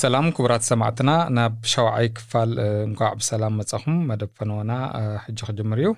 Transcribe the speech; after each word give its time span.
ሰላም 0.00 0.26
ክቡራት 0.36 0.62
ሰማዕትና 0.70 1.10
ናብ 1.36 1.54
ሸውዓይ 1.72 2.06
ክፋል 2.16 2.50
እንኳዕ 2.88 3.10
ብሰላም 3.20 3.54
መጻኹም 3.60 3.96
መደብ 4.10 4.30
ፈነወና 4.38 4.72
ሕጂ 5.24 5.38
ክጅምር 5.48 5.78
እዩ። 5.82 5.90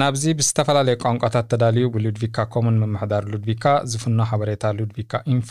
ናብዚ 0.00 0.24
ብዝተፈላለየ 0.38 0.96
ቋንቋታት 1.04 1.46
ተዳልዩ 1.52 1.86
ብሉድቪካ 1.94 2.44
kommun 2.54 2.76
ምምሕዳር 2.82 3.24
ሉድቪካ 3.32 3.64
ዝፍኖ 3.92 4.20
ሓበሬታ 4.30 4.72
ሉድቪካ 4.78 5.22
info 5.34 5.50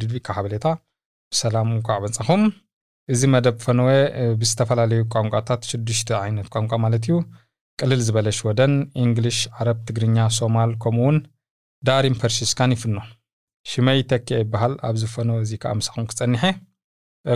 ሉድቪካ 0.00 0.36
ሓበሬታ 0.38 0.66
ብሰላም 1.32 1.68
እንኳዕ 1.76 1.98
በጻኹም 2.04 2.44
እዚ 3.08 3.22
መደብ 3.34 3.58
ፈነወ 3.66 3.90
ብዝተፈላለዩ 4.40 5.02
ቋንቋታት 5.14 5.68
ሽዱሽተ 5.70 6.10
ዓይነት 6.22 6.48
ቋንቋ 6.54 6.72
ማለት 6.84 7.04
እዩ። 7.08 7.16
ቅልል 7.78 8.00
ዝበለ 8.06 8.28
ሽወደን 8.38 8.72
እንግሊሽ 9.04 9.38
ዓረብ 9.58 9.78
ትግርኛ 9.88 10.18
ሶማል 10.38 10.70
ከምኡውን 10.84 11.18
ዳሪም 11.82 12.18
ፐርሲስካን 12.22 12.74
ይፍኖ 12.76 12.96
ሽመይ 13.70 14.00
ተኪ 14.10 14.28
ይበሃል። 14.42 14.74
ኣብ 14.88 14.96
ዝፈኖ 15.02 15.30
እዚ 15.44 15.52
ከዓ 15.62 15.72
ምሳኹም 15.78 16.06
ክፀኒሐ። 16.10 16.42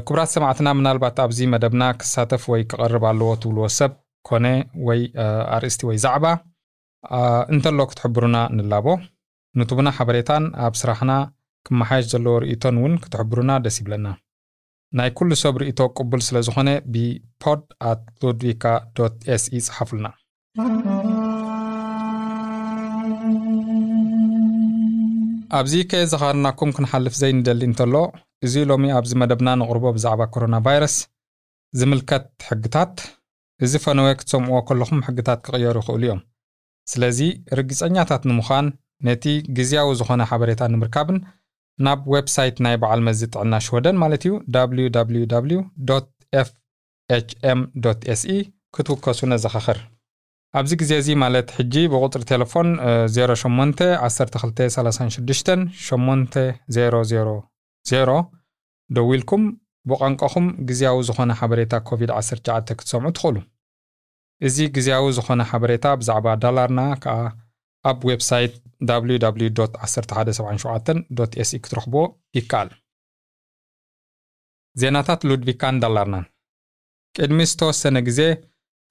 ክቡራት 0.06 0.30
ሰማዕትና 0.34 0.68
ምናልባት 0.78 1.16
ኣብዚ 1.24 1.38
መደብና 1.54 1.84
ክሳተፍ 2.00 2.42
ወይ 2.52 2.62
ክቐርብ 2.70 3.04
ኣለዎ 3.10 3.30
ትብልዎ 3.42 3.66
ሰብ 3.78 3.92
ኮነ 4.28 4.46
ወይ 4.88 5.00
ኣርእስቲ 5.56 5.80
ወይ 5.88 5.96
ዛዕባ 6.04 6.24
እንተሎ 7.54 7.78
ክትሕብሩና 7.90 8.36
ንላቦ። 8.56 8.86
ንቱብና 9.54 9.88
ሓበሬታን 9.96 10.44
ኣብ 10.66 10.74
ስራሕና 10.80 11.12
ክመሓየሽ 11.66 12.06
ዘለዎ 12.12 12.34
ርእቶን 12.44 12.76
እውን 12.80 12.94
ክትሕብሩና 13.02 13.52
ደስ 13.64 13.76
ይብለና። 13.80 14.06
ናይ 14.92 15.10
ኩሉ 15.18 15.30
ሰብ 15.42 15.54
ርእቶ 15.62 15.80
ቅቡል 15.98 16.22
ስለ 16.28 16.38
ዝኾነ 16.46 16.70
ብ 16.94 17.17
podd 17.17 17.62
at 17.90 18.02
ሉድቪካ 18.22 18.64
SE 19.34 19.54
ይፅሓፉልና 19.60 20.06
ኣብዚ 25.56 25.72
ከየዘኻርናኩም 25.90 26.70
ክንሓልፍ 26.76 27.14
ዘይንደሊ 27.20 27.62
እንተሎ 27.68 27.94
እዚ 28.46 28.54
ሎሚ 28.70 28.84
ኣብዚ 28.98 29.12
መደብና 29.22 29.48
ንቕርቦ 29.60 29.84
ብዛዕባ 29.96 30.20
ኮሮና 30.34 30.56
ቫይረስ 30.66 30.94
ዝምልከት 31.80 32.26
ሕግታት 32.48 32.94
እዚ 33.64 33.72
ፈነወ 33.84 34.08
ክትሰምዕዎ 34.20 34.60
ከለኹም 34.68 35.02
ሕግታት 35.06 35.40
ክቕየሩ 35.46 35.76
ይኽእሉ 35.82 36.02
እዮም። 36.06 36.20
ስለዚ 36.92 37.20
ርግፀኛታት 37.58 38.22
ንምዃን 38.30 38.66
ነቲ 39.08 39.24
ግዝያዊ 39.56 39.90
ዝኾነ 40.00 40.22
ሓበሬታ 40.30 40.62
ንምርካብን 40.72 41.18
ናብ 41.84 42.00
ዌብሳይት 42.14 42.56
ናይ 42.66 42.76
በዓል 42.82 43.00
መዚ 43.08 43.20
ጥዕና 43.34 43.54
ሽወደን 43.66 43.96
ማለት 44.04 44.24
እዩ 44.28 44.32
www 44.56 45.60
fhm 46.46 47.60
SE 48.14 48.36
ክትውከሱ 48.76 49.20
ነዘኻኽር 49.32 49.78
ኣብዚ 50.54 50.72
ግዜ 50.80 50.92
እዚ 51.00 51.08
ማለት 51.22 51.48
ሕጂ 51.56 51.74
ብቁፅሪ 51.92 52.22
ቴሌፎን 52.30 52.68
08 53.12 53.78
1236 54.06 55.52
8000 55.84 58.16
ደው 58.90 59.08
ኢልኩም 59.16 59.44
ብቋንቋኹም 59.90 60.46
ግዝያዊ 60.68 60.98
ዝኾነ 61.08 61.30
ሓበሬታ 61.38 61.74
ኮቪድ-19 61.88 62.76
ክትሰምዑ 62.80 63.12
ትኽእሉ። 63.16 63.36
እዚ 64.40 64.56
ግዝያዊ 64.76 65.06
ዝኾነ 65.18 65.40
ሓበሬታ 65.50 65.86
ብዛዕባ 66.00 66.26
ዳላርና 66.42 66.80
ከዓ 67.04 67.16
ኣብ 67.84 67.98
ዌብሳይት 68.10 68.54
www 68.90 69.64
1177 69.86 71.40
SE 71.42 71.58
ክትረኽብዎ 71.64 72.04
ይከኣል። 72.38 72.70
ዜናታት 74.76 75.20
ሉድቪካን 75.28 75.76
ዳላርናን። 75.82 76.26
ቅድሚ 77.14 77.38
ዝተወሰነ 77.50 77.96
ግዜ 78.08 78.20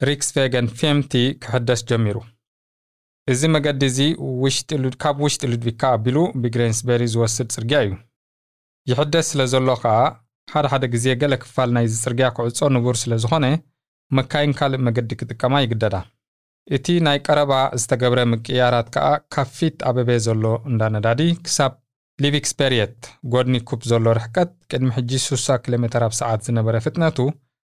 ሪክስቬገን 0.10 0.68
ፌምቲ 0.80 1.14
ክሕደስ 1.44 1.82
ጀሚሩ። 1.90 2.18
እዚ 3.28 3.42
መገዲ 3.56 3.82
እዚ 3.92 4.00
ካብ 5.04 5.18
ውሽጢ 5.26 5.42
ሉድቪካ 5.52 5.82
ኣቢሉ 5.96 6.18
ብግሬንስበሪ 6.44 7.02
ዝወስድ 7.14 7.50
ጽርግያ 7.56 7.80
እዩ። 7.86 7.92
ይሕደስ 8.88 9.28
ስለ 9.32 9.42
ዘሎ 9.52 9.70
ከዓ 9.84 9.98
ሓደ 10.48 10.66
ሓደ 10.72 10.86
ግዜ 10.94 11.06
ገለ 11.22 11.34
ክፋል 11.44 11.70
ናይዚ 11.76 11.94
ጽርግያ 12.06 12.28
ክዕጾ 12.38 12.60
ንቡር 12.76 12.96
ስለ 13.02 13.20
ዝኾነ 13.24 13.46
መካይን 14.12 14.56
ካልእ 14.60 14.82
መገዲ 14.88 15.12
ክጥቀማ 15.20 15.54
ይግደዳ። 15.64 15.96
እቲ 16.78 16.88
ናይ 17.06 17.20
ቀረባ 17.28 17.52
ዝተገብረ 17.82 18.20
ምቅያራት 18.32 18.88
ከዓ 18.96 19.06
ካብ 19.34 19.50
ፊት 19.58 19.78
ኣበበ 19.90 20.10
ዘሎ 20.26 20.44
እንዳነዳዲ 20.70 21.22
ክሳብ 21.46 21.74
ሊቪክስፔሪየት 22.20 22.98
ጎድኒ 23.34 23.56
ኩፕ 23.70 23.84
ዘሎ 23.92 24.06
ርሕቀት 24.20 24.52
ቅድሚ 24.72 24.90
ሕጂ 24.98 25.12
60 25.28 25.60
ኪሎ 25.66 25.76
ሜትር 25.84 26.04
ኣብ 26.08 26.16
ሰዓት 26.22 26.42
ዝነበረ 26.48 26.76
ፍጥነቱ 26.88 27.20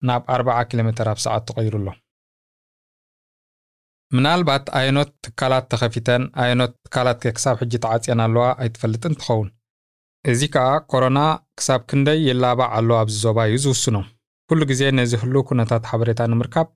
ናብ 0.09 0.23
40 0.38 0.67
ኪሎ 0.72 0.81
ሜትር 0.89 1.09
ኣብ 1.13 1.22
ሰዓት 1.25 1.45
ተቐይሩ 1.49 1.75
ኣሎ 1.81 1.88
ምናልባት 4.16 4.66
ኣየኖት 4.77 5.11
ትካላት 5.25 5.66
ተኸፊተን 5.71 6.23
ኣየኖት 6.41 6.73
ትካላት 6.85 7.19
ክሳብ 7.35 7.55
ሕጂ 7.61 7.73
ተዓፅየን 7.85 8.21
ኣለዋ 8.25 8.45
ኣይትፈልጥን 8.63 9.17
ትኸውን። 9.19 9.49
እዚ 10.31 10.41
ከዓ 10.53 10.67
ኮሮና 10.91 11.19
ክሳብ 11.59 11.81
ክንደይ 11.89 12.19
ይላባዕ 12.29 12.69
ኣሎ 12.77 12.89
ኣብዚ 13.01 13.16
ዞባ 13.25 13.38
እዩ 13.49 13.57
ዝውስኖ። 13.66 13.97
ኩሉ 14.49 14.61
ግዜ 14.71 14.81
ነዚ 14.99 15.11
ህሉ 15.23 15.35
ኩነታት 15.49 15.83
ሓበሬታ 15.91 16.21
ንምርካብ 16.31 16.67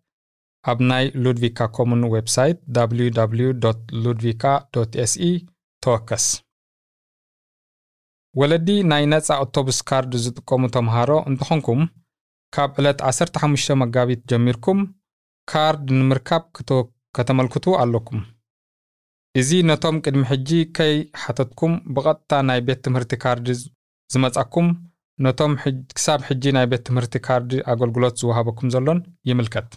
ኣብ 0.71 0.79
ናይ 0.89 1.05
ሉድቪካ 1.23 1.67
kommun 1.75 2.01
ዌብሳይት 2.13 2.57
www 2.77 3.49
ሉድቪካ 4.03 4.43
SE 5.03 5.31
ተወከስ። 5.83 6.25
ወለዲ 8.39 8.69
ናይ 8.91 9.03
ነፃ 9.11 9.27
ኣውቶቡስ 9.41 9.79
ካርድ 9.89 10.13
ዝጥቀሙ 10.23 10.63
ተምሃሮ 10.75 11.11
እንተኾንኩም 11.29 11.81
ካብ 12.55 12.71
ዕለት 12.81 12.99
15 13.11 13.71
መጋቢት 13.81 14.21
ጀሚርኩም 14.31 14.79
ካርድ 15.51 15.85
ንምርካብ 15.99 16.43
ከተመልክቱ 17.17 17.65
ኣለኩም 17.83 18.19
እዚ 19.39 19.49
ነቶም 19.69 19.95
ቅድሚ 20.05 20.21
ሕጂ 20.31 20.49
ከይ 20.77 20.95
ሓተትኩም 21.23 21.73
ብቐጥታ 21.95 22.31
ናይ 22.49 22.59
ቤት 22.67 22.79
ትምህርቲ 22.85 23.11
ካርዲ 23.23 23.47
ዝመጻኩም 24.13 24.67
ነቶም 25.25 25.53
ክሳብ 25.97 26.19
ሕጂ 26.27 26.43
ናይ 26.57 26.65
ቤት 26.71 26.83
ትምህርቲ 26.87 27.15
ካርዲ 27.27 27.51
ኣገልግሎት 27.71 28.15
ዝወሃበኩም 28.21 28.71
ዘሎን 28.75 28.99
ይምልከት። 29.29 29.69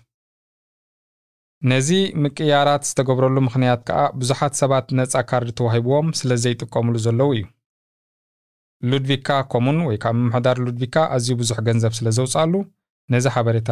ነዚ 1.70 1.88
ምቅያራት 2.22 2.82
ዝተገብረሉ 2.88 3.36
ምኽንያት 3.46 3.80
ከዓ 3.88 3.98
ብዙሓት 4.20 4.54
ሰባት 4.60 4.86
ነፃ 4.98 5.14
ካርዲ 5.30 5.50
ተዋሂብዎም 5.58 6.08
ስለ 6.20 6.30
ዘይጥቀሙሉ 6.44 6.94
ዘለዉ 7.06 7.30
እዩ። 7.36 7.44
ሉድቪካ 8.90 9.28
kommun 9.52 9.78
ወይ 9.88 9.96
ከዓ 10.04 10.12
ምምሕዳር 10.20 10.56
ሉድቪካ 10.66 10.96
ኣዝዩ 11.16 11.34
ብዙሕ 11.42 11.58
ገንዘብ 11.68 11.92
ስለ 11.98 12.08
ዘውፅኣሉ 12.18 12.54
ነዚ 13.14 13.26
ሓበሬታ 13.34 13.70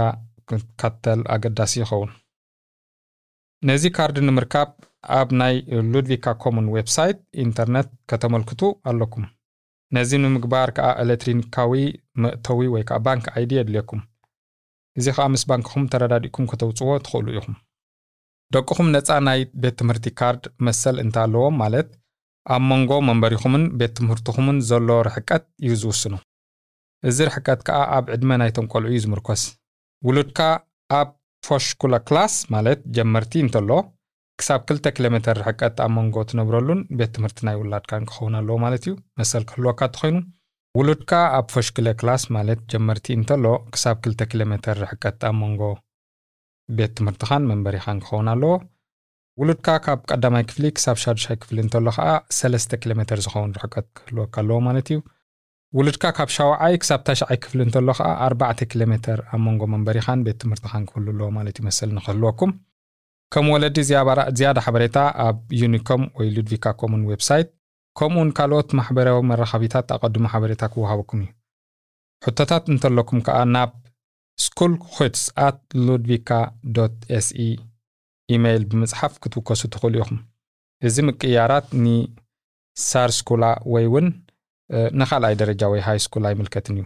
ክትካተል 0.48 1.20
ኣገዳሲ 1.34 1.72
ይኸውን 1.82 2.10
ነዚ 3.68 3.82
ካርዲ 3.96 4.18
ንምርካብ 4.26 4.68
ኣብ 5.16 5.28
ናይ 5.40 5.54
ሉድቪካ 5.92 6.26
kommun 6.42 6.66
ዌብሳይት 6.76 7.18
ኢንተርነት 7.42 7.88
ከተመልክቱ 8.10 8.60
ኣለኩም። 8.90 9.24
ነዚ 9.96 10.10
ንምግባር 10.22 10.68
ከዓ 10.76 10.88
ኤሌክትሪኒካዊ 11.02 11.72
መእተዊ 12.22 12.60
ወይ 12.74 12.84
ከዓ 12.88 12.98
BankID 13.06 13.52
የድልየኩም። 13.58 14.00
እዚ 14.98 15.06
ከዓ 15.16 15.26
ምስ 15.34 15.44
ባንክኹም 15.50 15.84
ተረዳዲእኩም 15.92 16.48
ከተውፅዎ 16.52 16.90
ትኽእሉ 17.04 17.26
ኢኹም። 17.36 17.56
ደቅኹም 18.54 18.88
ነፃ 18.94 19.10
ናይ 19.28 19.40
ቤት 19.62 19.76
ትምህርቲ 19.80 20.06
ካርድ 20.20 20.44
መሰል 20.68 20.96
እንተኣለዎም 21.04 21.56
ማለት 21.64 21.90
ኣብ 22.54 22.62
መንጎ 22.70 22.92
መንበሪኹምን 23.08 23.64
ቤት 23.80 23.92
ትምህርትኹምን 23.98 24.58
ዘሎ 24.70 24.88
ርሕቀት 25.08 25.44
እዩ 25.64 25.72
ዝውስኑ። 25.82 26.14
እዚ 27.10 27.18
ርሕቀት 27.28 27.60
ከዓ 27.68 27.78
ኣብ 27.98 28.06
ዕድመ 28.16 28.30
ናይቶም 28.42 28.70
ቆልዑ 28.72 28.90
እዩ 28.94 29.00
ዝምርኮስ። 29.04 29.42
ውሉድካ 30.06 30.40
ኣብ 31.00 31.10
förskoleklass 31.50 32.34
ማለት 32.54 32.80
ጀመርቲ 32.96 33.32
እንተሎ 33.44 33.70
ክሳብ 34.40 34.60
2 34.72 34.90
ኪሎ 34.96 35.06
ሜትር 35.14 35.36
ርሕቀት 35.40 35.78
ኣብ 35.84 35.90
መንጎ 35.96 36.22
ትነብረሉን 36.30 36.80
ቤት 36.98 37.10
ትምህርቲ 37.16 37.38
ናይ 37.46 37.56
ውላድካን 37.60 38.04
ክኸውን 38.10 38.34
ኣለዎ 38.40 38.56
ማለት 38.64 38.84
እዩ። 38.86 38.92
መሰል 39.20 39.44
ክህልወካ 39.48 39.80
እንተኮይኑ 39.88 40.16
ውሉድካ 40.78 41.12
ኣብ 41.38 41.46
förskoleklass 41.54 42.24
ማለት 42.36 42.60
ጀመርቲ 42.72 43.06
እንተሎ 43.18 43.44
ክሳብ 43.74 43.96
2 44.08 44.26
ኪሎ 44.32 44.42
ሜትር 44.52 44.76
ርሕቀት 44.84 45.24
ኣብ 45.28 45.36
መንጎ 45.42 45.62
ቤት 46.78 46.92
ትምህርትኻን 46.98 47.48
መንበሪኻን 47.50 48.02
ክኸውን 48.04 48.30
ኣለዎ። 48.34 48.52
ውሉድካ 49.40 49.68
ካብ 49.86 50.00
ቀዳማይ 50.10 50.44
ክፍሊ 50.50 50.66
ክሳብ 50.76 50.96
ሻዱሻይ 51.04 51.36
ክፍሊ 51.42 51.58
እንተሎ 51.66 51.86
ከዓ 51.96 52.08
3 52.40 52.78
ኪሎ 52.82 52.92
ሜትር 53.00 53.20
ዝኸውን 53.26 53.54
ርሕቀት 53.58 53.88
ክህልወካ 53.98 54.34
ኣለዎ 54.44 54.58
ማለት 54.68 54.88
እዩ 54.92 54.98
ውሉድካ 55.78 56.04
ካብ 56.16 56.30
ሻውዓይ 56.36 56.74
ክሳብ 56.82 57.00
ታሽዓይ 57.06 57.38
ክፍሊ 57.42 57.60
እንተሎ 57.64 57.90
ከዓ 57.98 58.08
4 58.28 58.62
ኪሎ 58.70 58.82
ሜትር 58.92 59.18
ኣብ 59.34 59.40
መንጎ 59.44 59.62
መንበሪኻን 59.72 60.22
ቤት 60.26 60.38
ትምህርትኻን 60.42 60.84
ክህሉ 60.88 61.06
ኣለዎ 61.12 61.28
ማለት 61.36 61.58
እዩ 61.58 61.64
መሰል 61.66 61.90
ንክህልወኩም 61.96 62.52
ከም 63.34 63.48
ወለዲ 63.52 63.76
ዝያዳ 63.88 64.58
ሓበሬታ 64.66 64.98
ኣብ 65.24 65.38
Unikum 65.60 66.02
ወይ 66.18 66.28
ሉድቪካ 66.36 66.72
kommun 66.80 67.02
ዌብሳይት 67.10 67.50
ከምኡውን 67.98 68.32
ካልኦት 68.38 68.70
ማሕበራዊ 68.78 69.18
መራኸቢታት 69.30 69.92
ኣቐድሞ 69.96 70.30
ሓበሬታ 70.32 70.68
ክወሃበኩም 70.72 71.20
እዩ 71.24 71.30
ሕቶታት 72.26 72.64
እንተለኩም 72.72 73.20
ከዓ 73.28 73.38
ናብ 73.54 73.70
skolskjuts 74.46 75.22
at 75.46 75.60
ludvika 75.86 76.40
se 77.18 77.46
ኢሜይል 78.34 78.64
ብምጽሓፍ 78.72 79.14
ክትውከሱ 79.22 79.62
ትኽእሉ 79.74 79.94
ኢኹም 80.02 80.18
እዚ 80.88 80.96
ምቅያራት 81.10 81.68
ን 81.84 83.12
särskola 83.20 83.44
ወይ 83.74 83.86
እውን 83.90 84.08
ንኻልኣይ 85.00 85.34
ደረጃ 85.42 85.62
ወይ 85.72 85.80
high 85.86 85.98
school 86.04 86.24
ኣይምልከትን 86.30 86.76
እዩ። 86.80 86.84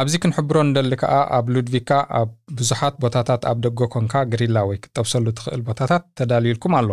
ኣብዚ 0.00 0.14
ክንሕብሮ 0.22 0.58
ንደሊ 0.66 0.92
ከዓ 1.00 1.14
ኣብ 1.36 1.46
ሉድቪካ 1.54 1.90
ኣብ 2.18 2.28
ብዙሓት 2.58 2.94
ቦታታት 3.04 3.42
ኣብ 3.50 3.58
ደገ 3.64 3.88
ኮንካ 3.94 4.22
ግሪላ 4.32 4.58
ወይ 4.68 4.78
ክትጠብሰሉ 4.82 5.26
ትኽእል 5.38 5.62
ቦታታት 5.68 6.04
ተዳልዩልኩም 6.18 6.74
ኣሎ። 6.78 6.90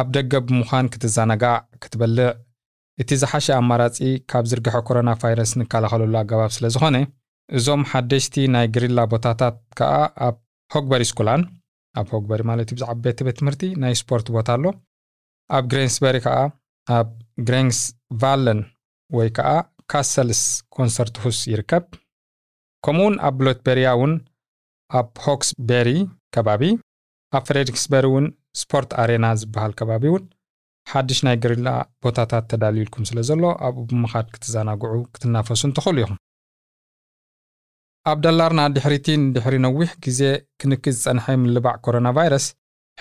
ኣብ 0.00 0.06
ደገ 0.16 0.32
ብምዃን 0.46 0.86
ክትዘናጋዕ 0.92 1.56
ክትበልዕ 1.82 2.28
እቲ 3.02 3.10
ዝሓሸ 3.22 3.46
ኣማራጺ 3.60 3.98
ካብ 4.30 4.44
ዝርግሐ 4.50 4.76
ኮሮና 4.88 5.10
ቫይረስ 5.22 5.52
ንከላኸለሉ 5.60 6.14
ኣገባብ 6.22 6.50
ስለ 6.56 6.66
ዝኾነ 6.74 6.96
እዞም 7.58 7.82
ሓደሽቲ 7.90 8.34
ናይ 8.54 8.66
ግሪላ 8.74 9.00
ቦታታት 9.12 9.56
ከዓ 9.78 9.92
ኣብ 10.26 10.36
ሆግበሪ 10.74 11.02
ስኩላን 11.10 11.42
ኣብ 12.00 12.06
ሆግበሪ 12.14 12.42
ማለት 12.50 12.68
እዩ 12.70 12.76
ብዛዕባ 12.78 12.98
ቤት 13.04 13.36
ትምህርቲ 13.40 13.62
ናይ 13.82 13.94
ስፖርት 14.02 14.26
ቦታ 14.36 14.48
ኣሎ። 14.56 14.64
ኣብ 15.56 15.64
ግሬንስበሪ 15.72 16.16
ከዓ 16.26 16.36
ኣብ 16.96 17.08
ግሬንስ 17.48 17.80
ቫለን 18.22 18.60
ወይ 19.10 19.28
ከዓ 19.36 19.48
ካሰልስ 19.92 20.42
ኮንሰርት 20.76 21.16
ሁስ 21.24 21.38
ይርከብ። 21.52 21.84
ከምኡውን 22.84 23.16
ኣብ 23.26 23.34
ብሎትቤርያ 23.40 23.88
እውን 23.96 24.12
ኣብ 24.90 25.10
ሆክስቤሪ 25.26 25.88
ከባቢ 26.34 26.62
ኣብ 27.36 27.44
ፍሬድሪክስበሪ 27.48 28.06
እውን 28.10 28.26
ስፖርት 28.60 28.90
ኣሬና 29.02 29.26
ዝበሃል 29.40 29.72
ከባቢ 29.80 30.04
እውን 30.10 30.24
ሓድሽ 30.86 31.18
ናይ 31.26 31.36
ግሪላ 31.42 31.68
ቦታታት 32.04 32.44
ተዳልዩልኩም 32.50 33.04
ስለ 33.10 33.18
ዘሎ 33.28 33.42
ኣብኡ 33.66 33.82
ብምኻድ 33.90 34.26
ክትዘናግዑ 34.34 34.94
ክትናፈሱ 35.14 35.60
እንትኽእሉ 35.68 35.98
ኢኹም። 36.04 36.18
ኣብ 38.10 38.18
ደላርና 38.24 38.60
ድሕሪቲ 38.76 39.06
ንድሕሪ 39.24 39.56
ነዊሕ 39.66 39.90
ግዜ 40.04 40.20
ክንኪ 40.60 40.96
ዝጸንሐ 41.00 41.26
ምልባዕ 41.42 41.76
ኮሮና 41.84 42.08
ቫይረስ 42.16 42.46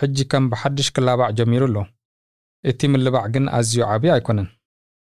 ሕጂ 0.02 0.18
ከም 0.32 0.44
ብሓድሽ 0.52 0.90
ክላባዕ 0.96 1.30
ጀሚሩ 1.40 1.64
ኣሎ 1.70 1.78
እቲ 2.70 2.82
ምልባዕ 2.94 3.26
ግን 3.36 3.46
ኣዝዩ 3.58 3.80
ዓብዪ 3.92 4.10
ኣይኮነን። 4.16 4.50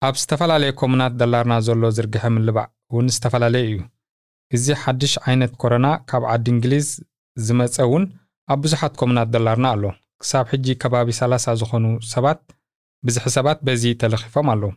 ኣብ 0.07 0.15
ዝተፈላለየ 0.21 0.71
ኮሙናት 0.79 1.13
ደላርና 1.21 1.53
ዘሎ 1.67 1.83
ዝርግሐ 1.97 2.23
ምልባዕ 2.35 2.67
እውን 2.91 3.07
ዝተፈላለየ 3.15 3.65
እዩ። 3.69 3.77
እዚ 4.55 4.65
ሓድሽ 4.83 5.13
ዓይነት 5.25 5.53
ኮሮና 5.61 5.87
ካብ 6.09 6.23
ዓዲ 6.33 6.45
እንግሊዝ 6.55 6.87
ዝመፀ 7.45 7.75
እውን 7.87 8.03
ኣብ 8.53 8.59
ብዙሓት 8.63 8.93
ኮሙናት 9.01 9.29
ደላርና 9.35 9.67
ኣሎ። 9.75 9.83
ክሳብ 10.21 10.45
ሕጂ 10.51 10.67
ከባቢ 10.81 11.09
30 11.19 11.55
ዝኾኑ 11.61 11.85
ሰባት 12.13 12.41
ብዝሒ 13.03 13.25
ሰባት 13.37 13.59
በዚ 13.67 13.83
ተለኺፎም 14.01 14.49
ኣለዉ። 14.53 14.71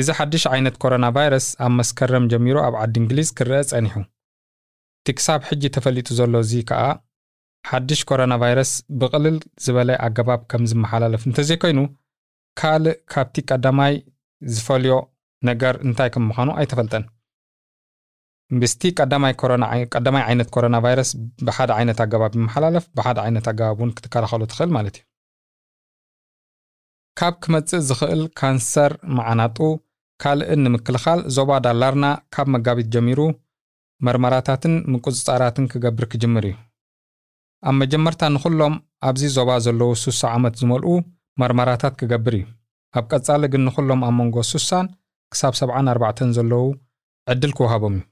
እዚ 0.00 0.08
ሓድሽ 0.18 0.44
ዓይነት 0.54 0.74
ኮሮና 0.82 1.06
ቫይረስ 1.16 1.46
ኣብ 1.64 1.72
መስከረም 1.80 2.24
ጀሚሩ 2.32 2.56
ኣብ 2.66 2.74
ዓዲ 2.82 2.94
እንግሊዝ 3.02 3.28
ክርአ 3.38 3.60
ጸኒሑ። 3.70 3.94
እቲ 5.00 5.14
ክሳብ 5.18 5.40
ሕጂ 5.48 5.62
ተፈሊጡ 5.76 6.08
ዘሎ 6.18 6.34
እዚ 6.44 6.52
ከዓ 6.70 6.82
ሓድሽ 7.68 8.00
ኮሮና 8.08 8.34
ቫይረስ 8.42 8.72
ብቕልል 9.00 9.36
ዝበለ 9.64 9.90
ኣገባብ 10.06 10.40
ከም 10.50 10.62
ዝመሓላለፍ 10.70 11.22
እንተዘይኮይኑ 11.28 11.80
ካልእ 12.60 12.96
ካብቲ 13.12 13.44
ቀዳማይ 13.50 13.94
ዝፈልዮ 14.54 14.94
ነገር 15.48 15.74
እንታይ 15.86 16.10
ከም 16.14 16.24
ምዃኑ 16.30 16.50
ኣይተፈልጠን። 16.60 17.04
ምስቲ 18.60 18.82
ቀዳማይ 18.98 20.22
ዓይነት 20.28 20.48
ኮሮና 20.54 20.76
ቫይረስ 20.84 21.10
ብሓደ 21.46 21.70
ዓይነት 21.78 21.98
ኣገባብ 22.04 22.32
ይመሓላለፍ 22.38 22.84
ብሓደ 22.98 23.18
ዓይነት 23.24 23.46
ኣገባብ 23.52 23.78
እውን 23.80 23.94
ክትከላኸሉ 23.96 24.42
ትኽእል 24.50 24.70
ማለት 24.76 24.96
እዩ። 24.98 25.04
ካብ 27.18 27.34
ክመጽእ 27.44 27.82
ዝኽእል 27.88 28.22
ካንሰር 28.38 28.92
መዓናጡ 29.18 29.58
ካልእን 30.22 30.62
ንምክልኻል 30.66 31.20
ዞባ 31.36 31.58
ዳላርና 31.66 32.06
ካብ 32.34 32.48
መጋቢት 32.54 32.88
ጀሚሩ 32.94 33.20
መርመራታትን 34.06 34.74
ምቁፅጻራትን 34.92 35.66
ክገብር 35.72 36.06
ክጅምር 36.12 36.46
እዩ 36.50 36.54
ኣብ 37.68 37.74
መጀመርታ 37.82 38.22
ንኹሎም 38.34 38.74
ኣብዚ 39.08 39.22
ዞባ 39.36 39.50
ዘለዉ 39.66 39.90
60 40.02 40.28
ዓመት 40.36 40.54
ዝመልኡ 40.60 40.90
መርመራታት 41.40 41.94
ክገብር 42.00 42.34
እዩ። 42.38 42.44
ኣብ 42.98 43.04
ቀጻሊ 43.12 43.42
ግን 43.52 43.62
ንኹሎም 43.68 44.02
ኣብ 44.08 44.14
መንጎ 44.18 44.36
60 44.50 44.82
ክሳብ 45.32 45.54
74 45.60 46.22
ዘለዉ 46.36 46.64
ዕድል 47.32 47.52
ክወሃቦም 47.58 47.96
እዩ። 47.98 48.04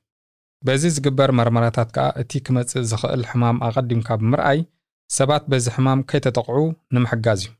በዚ 0.66 0.82
ዝግበር 0.96 1.30
መርመራታት 1.38 1.88
ከዓ 1.96 2.06
እቲ 2.22 2.32
ክመጽእ 2.46 2.84
ዝኽእል 2.90 3.22
ሕማም 3.30 3.56
ኣቐዲምካ 3.68 4.08
ብምርኣይ 4.20 4.60
ሰባት 5.16 5.44
በዚ 5.52 5.66
ሕማም 5.76 6.00
ከይተጠቕዑ 6.10 6.58
ንምሕጋዝ 6.96 7.42
እዩ። 7.46 7.52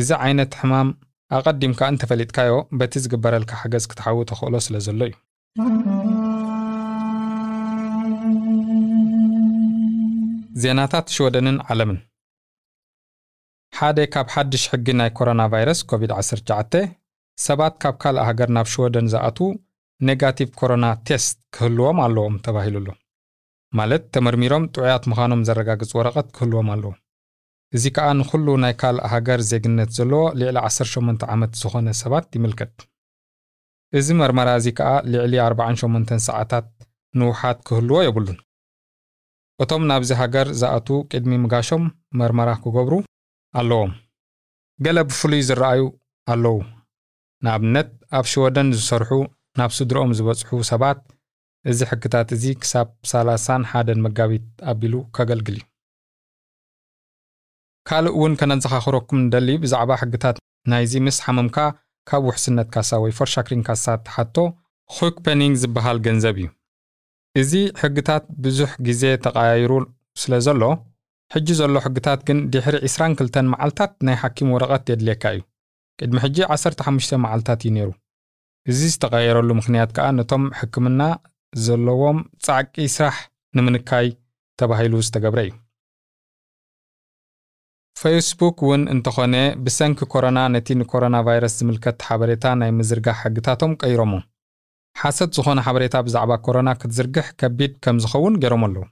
እዚ 0.00 0.10
ዓይነት 0.24 0.52
ሕማም 0.60 0.88
ኣቐዲምካ 1.38 1.80
እንተፈሊጥካዮ 1.92 2.52
በቲ 2.80 3.02
ዝግበረልካ 3.04 3.52
ሓገዝ 3.62 3.86
ክትሓዊ 3.92 4.18
ተኽእሎ 4.32 4.54
ስለ 4.66 4.76
ዘሎ 4.88 5.00
እዩ 5.10 6.13
ዜናታት 10.62 11.06
ሽወደንን 11.14 11.56
ዓለምን። 11.72 11.96
ሓደ 13.72 13.98
ካብ 14.14 14.28
ሓድሽ 14.34 14.64
ሕጊ 14.72 14.86
ናይ 14.98 15.10
ኮሮና 15.18 15.42
ቫይረስ 15.52 15.80
ኮቪድ-19 15.90 16.74
ሰባት 17.38 17.74
ካብ 17.82 17.94
ካልእ 18.02 18.26
ሃገር 18.28 18.50
ናብ 18.56 18.66
ሽወደን 18.72 19.06
ዝኣትዉ 19.12 19.48
negative 20.00 20.50
ኮሮና 20.60 20.86
test 21.08 21.36
ክህልዎም 21.56 21.98
ኣለዎም 22.04 22.36
ተባሂሉ 22.46 22.86
ማለት 23.72 24.02
ተመርሚሮም 24.14 24.68
ጥዑያት 24.74 25.04
ምዃኖም 25.10 25.44
ዘረጋግጽ 25.48 25.90
ወረቐት 25.98 26.28
ክህልዎም 26.36 26.68
ኣለዎ። 26.74 26.92
እዚ 27.72 27.84
ከዓ 27.96 28.08
ንኩሉ 28.20 28.48
ናይ 28.64 28.74
ካልእ 28.80 29.06
ሃገር 29.12 29.40
ዜግነት 29.50 29.90
ዘለዎ 29.98 30.22
ልዕሊ 30.40 30.56
18 30.70 31.28
ዓመት 31.34 31.52
ዝኾነ 31.62 31.88
ሰባት 32.02 32.28
ይምልከት። 32.38 32.74
እዚ 33.92 34.08
መርመራ 34.22 34.48
እዚ 34.60 34.68
ከዓ 34.78 34.90
ልዕሊ 35.12 35.34
48 35.50 36.18
ሰዓታት 36.28 36.68
ንውሓት 37.20 37.58
ክህልዎ 37.68 37.98
የብሉን 38.06 38.38
እቶም 39.62 39.82
ናብዚ 39.90 40.10
ሃገር 40.20 40.46
ዝኣትዉ 40.60 40.96
ቅድሚ 41.10 41.32
ምጋሾም 41.42 41.82
መርመራ 42.20 42.50
ክገብሩ 42.62 42.94
ኣለዎም። 43.58 43.92
ገለ 44.84 44.98
ብፍሉይ 45.08 45.42
ዝረኣዩ 45.48 45.82
ኣለዉ። 46.32 46.56
ንኣብነት 47.44 47.88
ኣብ 48.18 48.24
ሽወደን 48.32 48.68
ዝሰርሑ 48.78 49.10
ናብ 49.58 49.70
ስድሮኦም 49.76 50.14
ዝበፅሑ 50.18 50.58
ሰባት 50.70 50.98
እዚ 51.70 51.80
ሕግታት 51.90 52.28
እዚ 52.36 52.44
ክሳብ 52.62 52.88
31 53.10 54.02
መጋቢት 54.06 54.46
ኣቢሉ 54.72 54.94
ከገልግል 55.16 55.56
እዩ። 55.60 55.64
ካልእ 57.88 58.14
እውን 58.16 58.34
ከነዘኻኽረኩም 58.40 59.18
ንደሊ 59.24 59.48
ብዛዕባ 59.62 59.90
ሕግታት 60.02 60.36
ናይዚ 60.72 60.92
ምስ 61.06 61.16
ሓመምካ 61.24 61.56
ካብ 62.08 62.22
ውሕስነት 62.28 62.68
ካሳ 62.74 62.90
ወይ 63.04 63.12
Försäkringskassan 63.18 63.84
ተሓቶ 64.06 64.36
sjukpenning 64.96 65.54
ዝበሃል 65.62 65.98
ገንዘብ 66.06 66.36
እዩ 66.42 66.48
እዚ 67.40 67.52
ሕግታት 67.82 68.24
ብዙሕ 68.44 68.72
ግዜ 68.86 69.02
ተቐያይሩ 69.24 69.72
ስለ 70.22 70.34
ዘሎ 70.46 70.62
ሕጂ 71.34 71.48
ዘሎ 71.60 71.74
ሕግታት 71.84 72.20
ግን 72.28 72.38
ድሕሪ 72.52 72.76
22 72.88 73.38
መዓልታት 73.52 73.92
ናይ 74.06 74.16
ሓኪም 74.22 74.50
ወረቐት 74.54 74.84
የድልየካ 74.90 75.24
እዩ። 75.34 75.40
ቅድሚ 75.98 76.16
ሕጂ 76.24 76.36
15 76.56 77.14
መዓልታት 77.24 77.60
እዩ 77.64 77.70
ነይሩ። 77.76 77.90
እዚ 78.66 78.80
ዝተቐየረሉ 78.92 79.48
ምክንያት 79.60 79.90
ከዓ 79.96 80.06
ነቶም 80.18 80.44
ሕክምና 80.58 81.00
ዘለዎም 81.64 82.18
ጻዕቂ 82.46 82.74
ስራሕ 82.96 83.16
ንምንካይ 83.56 84.06
ተባሂሉ 84.58 84.94
ዝተገብረ 85.06 85.40
እዩ። 85.46 85.52
ፌስቡክ 87.96 88.56
እውን 88.66 88.82
እንተኾነ 88.94 89.34
ብሰንኪ 89.64 89.98
ኮሮና 90.12 90.38
ነቲ 90.54 90.68
ንኮሮና 90.80 91.16
ቫይረስ 91.26 91.56
ዝምልከት 91.60 91.98
ሓበሬታ 92.08 92.54
ናይ 92.60 92.70
ምዝርጋሕ 92.78 93.18
ሕግታቶም 93.26 93.74
ቀይሮሞ 93.82 94.14
ሓሰት 95.02 95.30
ዝኾነ 95.36 95.58
ሓበሬታ 95.66 95.96
ብዛዕባ 96.06 96.32
ኮሮና 96.46 96.68
ክትዝርግሕ 96.80 97.26
ከቢድ 97.40 97.72
ከም 97.84 97.96
ዝኸውን 98.04 98.34
ገይሮም 98.42 98.64
ኣለዉ። 98.66 98.84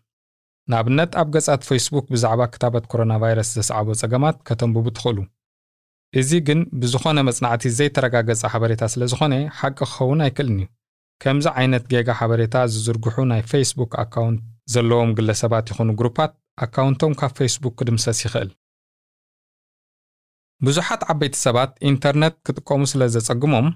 ንኣብነት 0.71 1.13
ኣብ 1.21 1.29
ገጻት 1.35 1.63
ፌስቡክ 1.69 2.07
ብዛዕባ 2.15 2.41
ክታበት 2.53 2.85
ኮሮና 2.93 3.13
ቫይረስ 3.23 3.49
ዘሰዓቦ 3.59 3.89
ጸገማት 4.01 4.37
ከተንብቡ 4.49 4.87
ትኽእሉ። 4.97 5.19
እዚ 6.21 6.31
ግን 6.49 6.61
ብዝኾነ 6.81 7.19
መጽናዕቲ 7.29 7.65
ዘይተረጋገጸ 7.79 8.43
ሓበሬታ 8.53 8.83
ስለ 8.95 9.03
ዝኾነ 9.13 9.35
ሓቂ 9.59 9.79
ክኸውን 9.91 10.23
ኣይክእልን 10.27 10.59
እዩ። 10.63 10.69
ከምዚ 11.23 11.47
ዓይነት 11.61 11.85
ጌጋ 11.93 12.09
ሓበሬታ 12.21 12.57
ዝዝርግሑ 12.73 13.17
ናይ 13.31 13.43
ፌስቡክ 13.51 13.93
account 14.03 14.41
ዘለዎም 14.75 15.11
ግለሰባት 15.19 15.67
ይኹኑ 15.73 15.91
ግሩፓት 16.01 16.33
ኣካውንቶም 16.65 17.13
ካብ 17.21 17.33
ፌስቡክ 17.39 17.75
ክድምሰስ 17.81 18.19
ይኽእል። 18.27 18.51
ብዙሓት 20.67 21.03
ዓበይቲ 21.13 21.37
ሰባት 21.47 21.71
ኢንተርነት 21.91 22.35
ክጥቀሙ 22.47 22.83
ስለ 22.93 23.03
ዘጸግሞም 23.15 23.69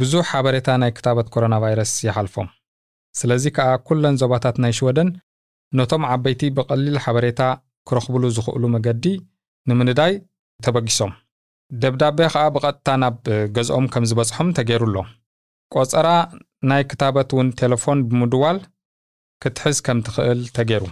ብዙሕ 0.00 0.22
ሓበሬታ 0.30 0.68
ናይ 0.82 0.90
ክታበት 0.96 1.26
ኮሮና 1.34 1.54
ቫይረስ 1.62 1.92
ይሓልፎም 2.06 2.48
ስለዚ 3.20 3.44
ከዓ 3.56 3.70
ኩለን 3.86 4.14
ዞባታት 4.20 4.56
ናይ 4.64 4.72
ሽወደን 4.78 5.08
ነቶም 5.78 6.04
ዓበይቲ 6.12 6.42
ብቐሊል 6.56 6.96
ሓበሬታ 7.04 7.42
ክረኽብሉ 7.88 8.24
ዝኽእሉ 8.36 8.64
መገዲ 8.76 9.04
ንምንዳይ 9.70 10.12
ተበጊሶም። 10.64 11.12
ደብዳቤ 11.82 12.18
ከዓ 12.32 12.44
ብቐጥታ 12.54 12.88
ናብ 13.02 13.18
ገዝኦም 13.56 13.86
ከም 13.92 14.04
ዝበጽሖም 14.10 14.48
ተገይሩ 14.58 14.82
ኣሎ 14.88 14.96
ቆፀራ 15.72 16.08
ናይ 16.70 16.82
ክታበት 16.90 17.30
እውን 17.34 17.48
ቴሌፎን 17.60 18.00
ብምድዋል 18.08 18.58
ክትሕዝ 19.42 19.78
ከም 19.86 19.98
ትኽእል 20.06 20.40
ተገይሩ። 20.56 20.84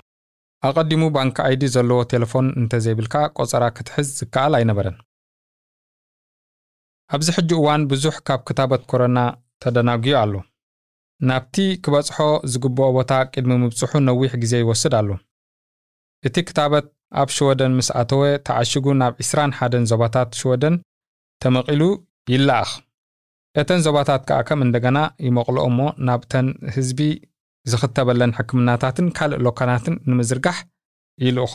ኣቐዲሙ 0.69 1.03
ባንኪ 1.17 1.37
ኣይዲ 1.49 1.63
ዘለዎ 1.75 2.01
ቴሌፎን 2.13 2.47
እንተዘይብልካ 2.61 3.15
ቆፀራ 3.39 3.65
ክትሕዝ 3.77 4.09
ዝከኣል 4.21 4.55
ኣይነበረን 4.59 4.97
ኣብዚ 7.15 7.29
ሕጂ 7.37 7.51
እዋን 7.61 7.83
ብዙሕ 7.91 8.17
ካብ 8.27 8.41
ክታበት 8.49 8.83
ኮረና 8.91 9.19
ተደናጊዩ 9.63 10.15
ኣሎ። 10.23 10.35
ናብቲ 11.21 11.55
ክበጽሖ 11.85 12.17
ዝግብኦ 12.53 12.87
ቦታ 12.97 13.13
ቅድሚ 13.33 13.53
ምብጽሑ 13.63 13.93
ነዊሕ 14.09 14.33
ግዜ 14.43 14.53
ይወስድ 14.63 14.95
ኣሎ። 15.01 15.09
እቲ 16.25 16.37
ክታበት 16.49 16.87
ኣብ 17.21 17.29
ሽወደን 17.37 17.73
ምስ 17.79 17.89
ኣተወ 18.01 18.23
ተዓሽጉ 18.47 18.87
ናብ 19.01 19.15
21 19.25 19.89
ዞባታት 19.91 20.31
ሽወደን 20.41 20.75
ተመቒሉ 21.43 21.83
ይለኣኽ። 22.33 22.71
እተን 23.55 23.81
ዞባታት 23.87 24.23
ከዓ 24.29 24.39
ከም 24.49 24.61
እንደገና 24.67 24.99
ይመቕልኦ 25.27 25.65
እሞ 25.71 25.79
ናብተን 26.09 26.49
ህዝቢ 26.77 27.01
ዝኽተበለን 27.67 28.35
ሕክምናታትን 28.39 29.09
ካልእ 29.17 29.43
ሎካናትን 29.47 29.97
ንምዝርጋሕ 30.11 30.59
ይልእኾ 31.19 31.55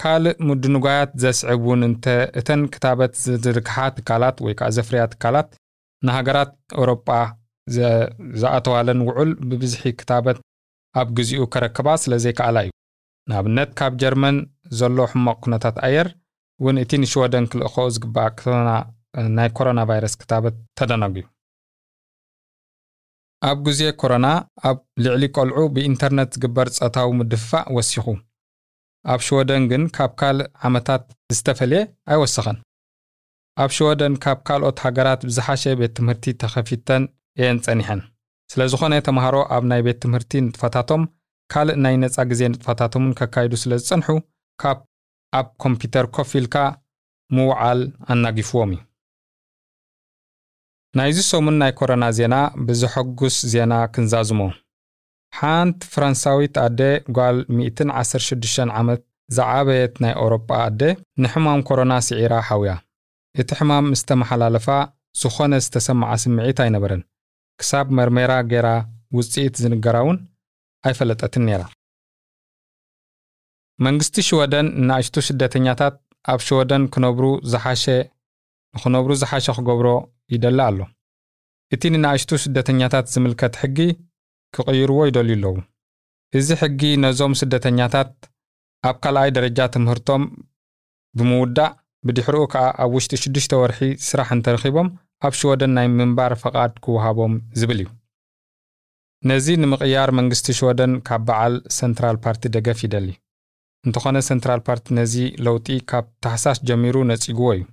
ካልእ 0.00 0.36
ምድንጓያት 0.48 1.10
ዘስዕብ 1.22 1.60
እውን 1.66 1.82
እንተ 1.88 2.04
እተን 2.40 2.60
ክታበት 2.74 3.12
ዝዝርግሓ 3.24 3.76
ትካላት 3.96 4.36
ወይ 4.46 4.54
ከዓ 4.58 4.68
ዘፍርያ 4.76 5.02
ትካላት 5.12 5.48
ንሃገራት 6.06 6.52
ኤውሮጳ 6.78 7.08
ዝኣተዋለን 8.40 9.00
ውዑል 9.08 9.30
ብብዝሒ 9.48 9.82
ክታበት 10.00 10.38
ኣብ 11.00 11.08
ግዜኡ 11.18 11.42
ከረክባ 11.54 11.88
ስለ 12.02 12.14
ዘይከኣላ 12.24 12.58
እዩ። 12.66 12.70
ንኣብነት 13.30 13.70
ካብ 13.78 13.94
ጀርመን 14.02 14.36
ዘሎ 14.78 14.98
ሕማቕ 15.12 15.38
ኩነታት 15.46 15.76
ኣየር 15.86 16.08
እውን 16.60 16.76
እቲ 16.82 16.92
ንሽወደን 17.02 17.48
ክልእኽኦ 17.50 17.84
ዝግባእ 17.96 18.30
ናይ 19.36 19.48
ኮሮና 19.56 19.80
ቫይረስ 19.90 20.14
ክታበት 20.20 20.56
ተደናጉዩ 20.78 21.24
ኣብ 23.48 23.58
ግዜ 23.66 23.80
ኮሮና 24.00 24.26
ኣብ 24.68 24.78
ልዕሊ 25.04 25.24
ቆልዑ 25.36 25.58
ብኢንተርነት 25.74 26.30
ዝግበር 26.36 26.68
ፆታዊ 26.78 27.10
ምድፍፋእ 27.18 27.68
ወሲኹ 27.76 28.06
ኣብ 29.12 29.20
ሽወደን 29.26 29.64
ግን 29.70 29.82
ካብ 29.96 30.12
ካልእ 30.20 30.48
ዓመታት 30.68 31.04
ዝተፈልየ 31.36 31.80
ኣይወሰኸን። 32.12 32.58
ኣብ 33.62 33.70
ሽወደን 33.76 34.14
ካብ 34.24 34.38
ካልኦት 34.48 34.78
ሃገራት 34.84 35.20
ብዝሓሸ 35.28 35.62
ቤት 35.80 35.92
ትምህርቲ 35.98 36.24
ተኸፊተን 36.42 37.04
እየን 37.40 37.58
ጸኒሐን። 37.66 38.00
ስለ 38.52 38.60
ዝኾነ 38.72 38.94
ተምሃሮ 39.06 39.36
ኣብ 39.54 39.64
ናይ 39.70 39.80
ቤት 39.86 39.98
ትምህርቲ 40.04 40.32
ንጥፈታቶም 40.46 41.02
ካልእ 41.52 41.78
ናይ 41.84 41.94
ነፃ 42.02 42.16
ግዜ 42.30 42.42
ንጥፈታቶምን 42.52 43.16
ከካይዱ 43.18 43.52
ስለ 43.62 43.72
ዝጸንሑ 43.80 44.08
ካብ 44.62 44.78
ኣብ 45.38 45.46
ኮምፒተር 45.62 46.06
ኮፍ 46.16 46.30
ኢልካ 46.40 46.56
ምውዓል 47.30 47.80
ኣናጊፍዎም 48.12 48.70
እዩ። 48.74 48.80
ናይዚ 50.98 51.18
ሰሙን 51.30 51.56
ናይ 51.62 51.72
ኮሮና 51.78 52.04
ዜና 52.18 52.34
ብዘሐጉስ 52.66 53.36
ዜና 53.52 53.72
ክንዛዝሞ 53.94 54.40
ሓንቲ 55.32 55.80
ፈረንሳዊት 55.92 56.54
ኣደ 56.64 56.80
ጓል 57.16 57.36
116 57.58 58.72
ዓመት 58.80 59.00
ዝዓበየት 59.36 59.94
ናይ 60.02 60.12
ኣውሮጳ 60.20 60.50
ኣደ 60.66 60.82
ንሕማም 61.22 61.60
ኮሮና 61.68 61.92
ስዒራ 62.08 62.34
ሓውያ። 62.48 62.72
እቲ 63.34 63.48
ሕማም 63.58 63.86
ምስ 63.92 64.02
ተመሓላለፋ 64.08 64.66
ዝኾነ 65.22 65.52
ዝተሰምዓ 65.64 66.10
ስምዒት 66.22 66.58
ኣይነበረን። 66.64 67.02
ክሳብ 67.60 67.86
መርሜራ 67.98 68.32
ገይራ 68.50 68.68
ውፅኢት 69.16 69.54
ዝንገራ 69.62 69.96
እውን 70.04 70.18
ኣይፈለጠትን 70.88 71.44
ነይራ። 71.48 71.62
መንግስቲ 73.86 74.14
ሽወደን 74.28 74.66
ንኣሽቱ 74.86 75.16
ስደተኛታት 75.28 75.96
ኣብ 76.32 76.40
ሽወደን 76.46 76.84
ክነብሩ 76.94 77.24
ዝሓሸ 77.52 77.84
ንኽነብሩ 78.74 79.10
ዝሓሸ 79.22 79.46
ክገብሮ 79.58 79.88
ይደሊ 80.34 80.58
ኣሎ። 80.68 80.80
እቲ 81.74 81.82
ንናእሽቱ 81.94 82.30
ስደተኛታት 82.44 83.06
ዝምልከት 83.14 83.54
ሕጊ 83.62 83.78
ክቕይርዎ 84.56 84.98
ይደልዩ 85.08 85.34
ኣለዉ 85.38 85.56
እዚ 86.38 86.48
ሕጊ 86.62 86.80
ነዞም 87.04 87.34
ስደተኛታት 87.40 88.12
ኣብ 88.88 88.96
ካልኣይ 89.04 89.30
ደረጃ 89.36 89.58
ትምህርቶም 89.74 90.24
ብምውዳእ 91.18 91.72
ብድሕሪኡ 92.06 92.42
ከዓ 92.52 92.64
ኣብ 92.82 92.90
ውሽጢ 92.96 93.12
ሽዱሽተ 93.22 93.52
ወርሒ 93.62 93.80
ስራሕ 94.08 94.28
እንተረኺቦም 94.36 94.88
ኣብ 95.26 95.32
ሽወደን 95.38 95.72
ናይ 95.76 95.86
ምንባር 95.98 96.32
ፈቓድ 96.42 96.72
ክወሃቦም 96.84 97.32
ዝብል 97.60 97.80
እዩ። 97.84 97.88
ነዚ 99.28 99.46
ንምቕያር 99.62 100.10
መንግስቲ 100.18 100.46
ሽወደን 100.58 100.92
ካብ 101.08 101.22
በዓል 101.28 101.54
ሰንትራል 101.78 102.16
ፓርቲ 102.24 102.42
ደገፍ 102.56 102.80
ይደሊ። 102.86 103.08
እንተኾነ 103.84 104.16
ሰንትራል 104.28 104.60
ፓርቲ 104.68 104.86
ነዚ 104.98 105.14
ለውጢ 105.46 105.68
ካብ 105.90 106.06
ታሕሳስ 106.24 106.58
ጀሚሩ 106.68 106.96
ነጺግዎ 107.10 107.48
እዩ። 107.56 107.64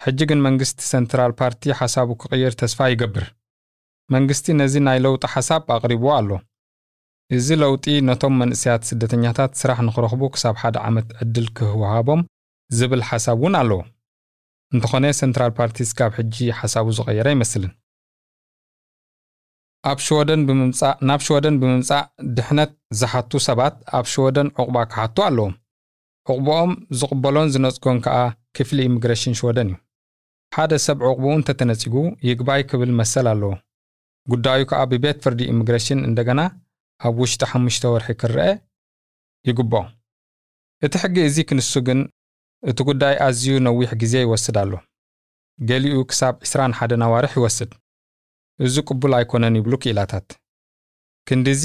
ሕጂ 0.00 0.18
ግን 0.30 0.40
መንግስቲ 0.46 0.78
ሰንትራል 0.92 1.32
ፓርቲ 1.40 1.62
ሓሳቡ 1.80 2.08
ክቕይር 2.22 2.52
ተስፋ 2.60 2.88
ይገብር 2.92 3.24
መንግስቲ 4.14 4.46
ነዚ 4.60 4.74
ናይ 4.86 4.98
ለውጢ 5.04 5.24
ሓሳብ 5.34 5.62
ኣቕሪብዎ 5.76 6.10
ኣሎ። 6.18 6.30
እዚ 7.36 7.48
ለውጢ 7.62 7.86
ነቶም 8.08 8.34
መንእስያት 8.40 8.82
ስደተኛታት 8.90 9.52
ስራሕ 9.60 9.78
ንኽረኽቡ 9.88 10.22
ክሳብ 10.34 10.54
ሓደ 10.62 10.76
ዓመት 10.88 11.08
ዕድል 11.24 11.48
ክህወሃቦም 11.56 12.20
ዝብል 12.78 13.02
ሓሳብ 13.10 13.38
እውን 13.42 13.56
ኣለዎ። 13.60 13.80
እንተኾነ 14.74 15.04
ሰንትራል 15.20 15.52
ፓርቲ 15.58 15.76
ክሳብ 15.90 16.10
ሕጂ 16.18 16.36
ሓሳቡ 16.60 16.86
ዝቐየረ 16.96 17.28
ይመስልን 17.36 17.72
ኣብ 19.90 19.98
ሽወደን 20.06 20.40
ብምምጻእ 20.48 20.94
ናብ 21.08 21.20
ሽወደን 21.26 21.56
ብምምጻእ 21.60 22.04
ድሕነት 22.36 22.72
ዝሓቱ 23.00 23.32
ሰባት 23.48 23.74
ኣብ 23.98 24.06
ሽወደን 24.12 24.48
ዕቑባ 24.60 24.76
ክሓቱ 24.92 25.16
ኣለዎም። 25.28 25.54
ዕቑቦኦም 26.30 26.72
ዝቕበሎን 27.00 27.52
ዝነጽጎን 27.54 27.98
ከዓ 28.06 28.16
ክፍሊ 28.56 28.78
ኢሚግሬሽን 28.88 29.36
ሽወደን 29.40 29.68
እዩ። 29.72 29.76
ሓደ 30.56 30.72
ሰብ 30.86 30.98
ዕቑቡኡ 31.08 31.32
እንተተነጺጉ 31.38 31.94
ይግባይ 32.28 32.62
ክብል 32.70 32.90
መሰል 33.00 33.26
ኣለዎ 33.32 33.52
ጉዳዩ 34.32 34.60
ከዓ 34.70 34.80
ብቤት 34.92 35.18
ፍርዲ 35.24 35.40
ኢሚግሬሽን 35.52 36.00
እንደገና 36.08 36.40
ኣብ 37.00 37.16
ውሽጢ 37.22 37.42
ሓሙሽተ 37.50 37.84
ወርሒ 37.94 38.08
ክርአ 38.20 38.46
ይግብኦ 39.48 39.82
እቲ 40.86 40.94
ሕጊ 41.02 41.16
እዚ 41.28 41.36
ክንሱ 41.48 41.72
ግን 41.86 42.00
እቲ 42.70 42.78
ጉዳይ 42.88 43.14
ኣዝዩ 43.26 43.54
ነዊሕ 43.66 43.90
ግዜ 44.02 44.14
ይወስድ 44.24 44.56
ኣሎ 44.62 44.72
ገሊኡ 45.58 45.96
ክሳብ 46.10 46.34
21 46.48 47.04
ኣዋርሕ 47.06 47.32
ይወስድ። 47.38 47.70
እዚ 48.66 48.74
ቅቡል 48.88 49.12
ኣይኮነን 49.18 49.56
ይብሉ 49.58 49.74
ክኢላታት። 49.82 50.28
ክንዲዚ 51.28 51.64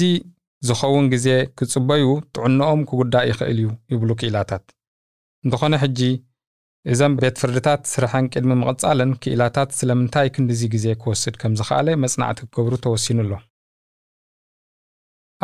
ዝኸውን 0.68 1.06
ግዜ 1.12 1.26
ክጽበዩ 1.58 2.04
ጥዕንኦም 2.34 2.80
ክጉዳእ 2.88 3.26
ይኽእል 3.30 3.58
እዩ 3.62 3.68
ይብሉ 3.92 4.10
ክኢላታት። 4.20 4.64
እንተኾነ 5.44 5.74
ሕጂ 5.82 6.00
እዘን 6.92 7.12
ቤት 7.20 7.36
ፍርድታት 7.42 7.82
ስርሐን 7.92 8.26
ቅድሚ 8.32 8.52
ምቕጻልን 8.60 9.12
ክኢላታት 9.22 9.70
ስለምንታይ 9.78 10.28
ክንዲዚ 10.34 10.62
ግዜ 10.74 10.86
ክወስድ 11.02 11.34
ከም 11.42 11.52
ዝኸኣለ 11.58 11.88
መጽናዕቲ 12.04 12.38
ክገብሩ 12.48 12.74
ተወሲኑ 12.84 13.18
ኣሎ። 13.24 13.32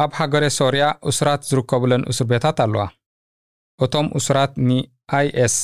ኣብ 0.03 0.11
ሃገረ 0.19 0.45
ሶርያ 0.59 0.85
እሱራት 1.11 1.43
ዝርከቡለን 1.51 2.03
እስር 2.11 2.27
ቤታት 2.33 2.59
ኣለዋ። 2.65 2.85
እቶም 3.85 4.07
እሱራት 4.19 4.53
ንኣይኤስ 4.69 5.57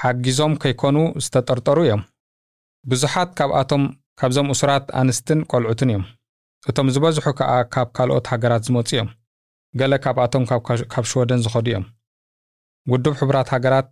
ሓጊዞም 0.00 0.52
ከይኮኑ 0.62 0.96
ዝተጠርጠሩ 1.24 1.78
እዮም። 1.86 2.02
ብዙሓት 2.90 3.30
ካብኣቶም 3.38 3.84
ካብዞም 4.20 4.50
እሱራት 4.54 4.86
ኣንስትን 5.00 5.40
ቆልዑትን 5.52 5.90
እዮም። 5.92 6.04
እቶም 6.70 6.88
ዝበዝሑ 6.94 7.26
ከዓ 7.38 7.52
ካብ 7.74 7.88
ካልኦት 7.96 8.26
ሃገራት 8.32 8.64
ዝመፁ 8.66 8.88
እዮም። 8.96 9.08
ገለ 9.80 9.92
ካብኣቶም 10.04 10.44
ካብ 10.92 11.04
ሽወደን 11.10 11.42
ዝኸዱ 11.46 11.66
እዮም። 11.72 11.86
ውድብ 12.92 13.14
ሕቡራት 13.20 13.48
ሃገራት 13.54 13.88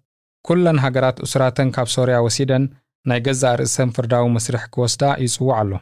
ኩለን 0.46 0.78
ሃገራት 0.84 1.16
እሱራተን 1.26 1.68
ካብ 1.76 1.88
ሶርያ 1.96 2.16
ወሲደን 2.26 2.64
ናይ 3.10 3.20
ገዛእ 3.26 3.56
ርእሰን 3.60 3.90
ፍርዳዊ 3.96 4.24
መስርሕ 4.36 4.62
ክወስዳ 4.74 5.02
ይጽዋዕ 5.24 5.56
ኣሎ። 5.60 5.72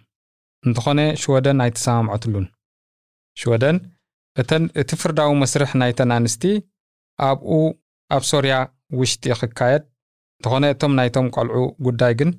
እንተኾነ 0.67 1.01
ሽወደን 1.23 1.59
ኣይተሰማምዐትሉን። 1.65 2.47
ሽወደን 3.41 3.77
እተን 4.43 4.65
እቲ 4.81 4.91
ፍርዳዊ 5.03 5.31
መስርሕ 5.43 5.71
ናይተን 5.81 6.11
ኣንስቲ 6.17 6.45
ኣብኡ 7.29 7.51
ኣብ 8.15 8.23
ሶርያ 8.31 8.55
ውሽጢ 8.99 9.25
ክካየድ 9.41 9.85
እንተኾነ 10.39 10.65
እቶም 10.75 10.93
ናይቶም 10.99 11.27
ቆልዑ 11.37 11.59
ጉዳይ 11.87 12.13
ግን 12.21 12.31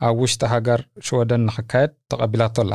ኣብ 0.00 0.16
ውሽጢ 0.22 0.42
ሃገር 0.52 0.80
ሽወደን 1.06 1.44
ንክካየድ 1.48 1.92
ተቐቢላቶ 2.10 2.56
ኣላ። 2.64 2.72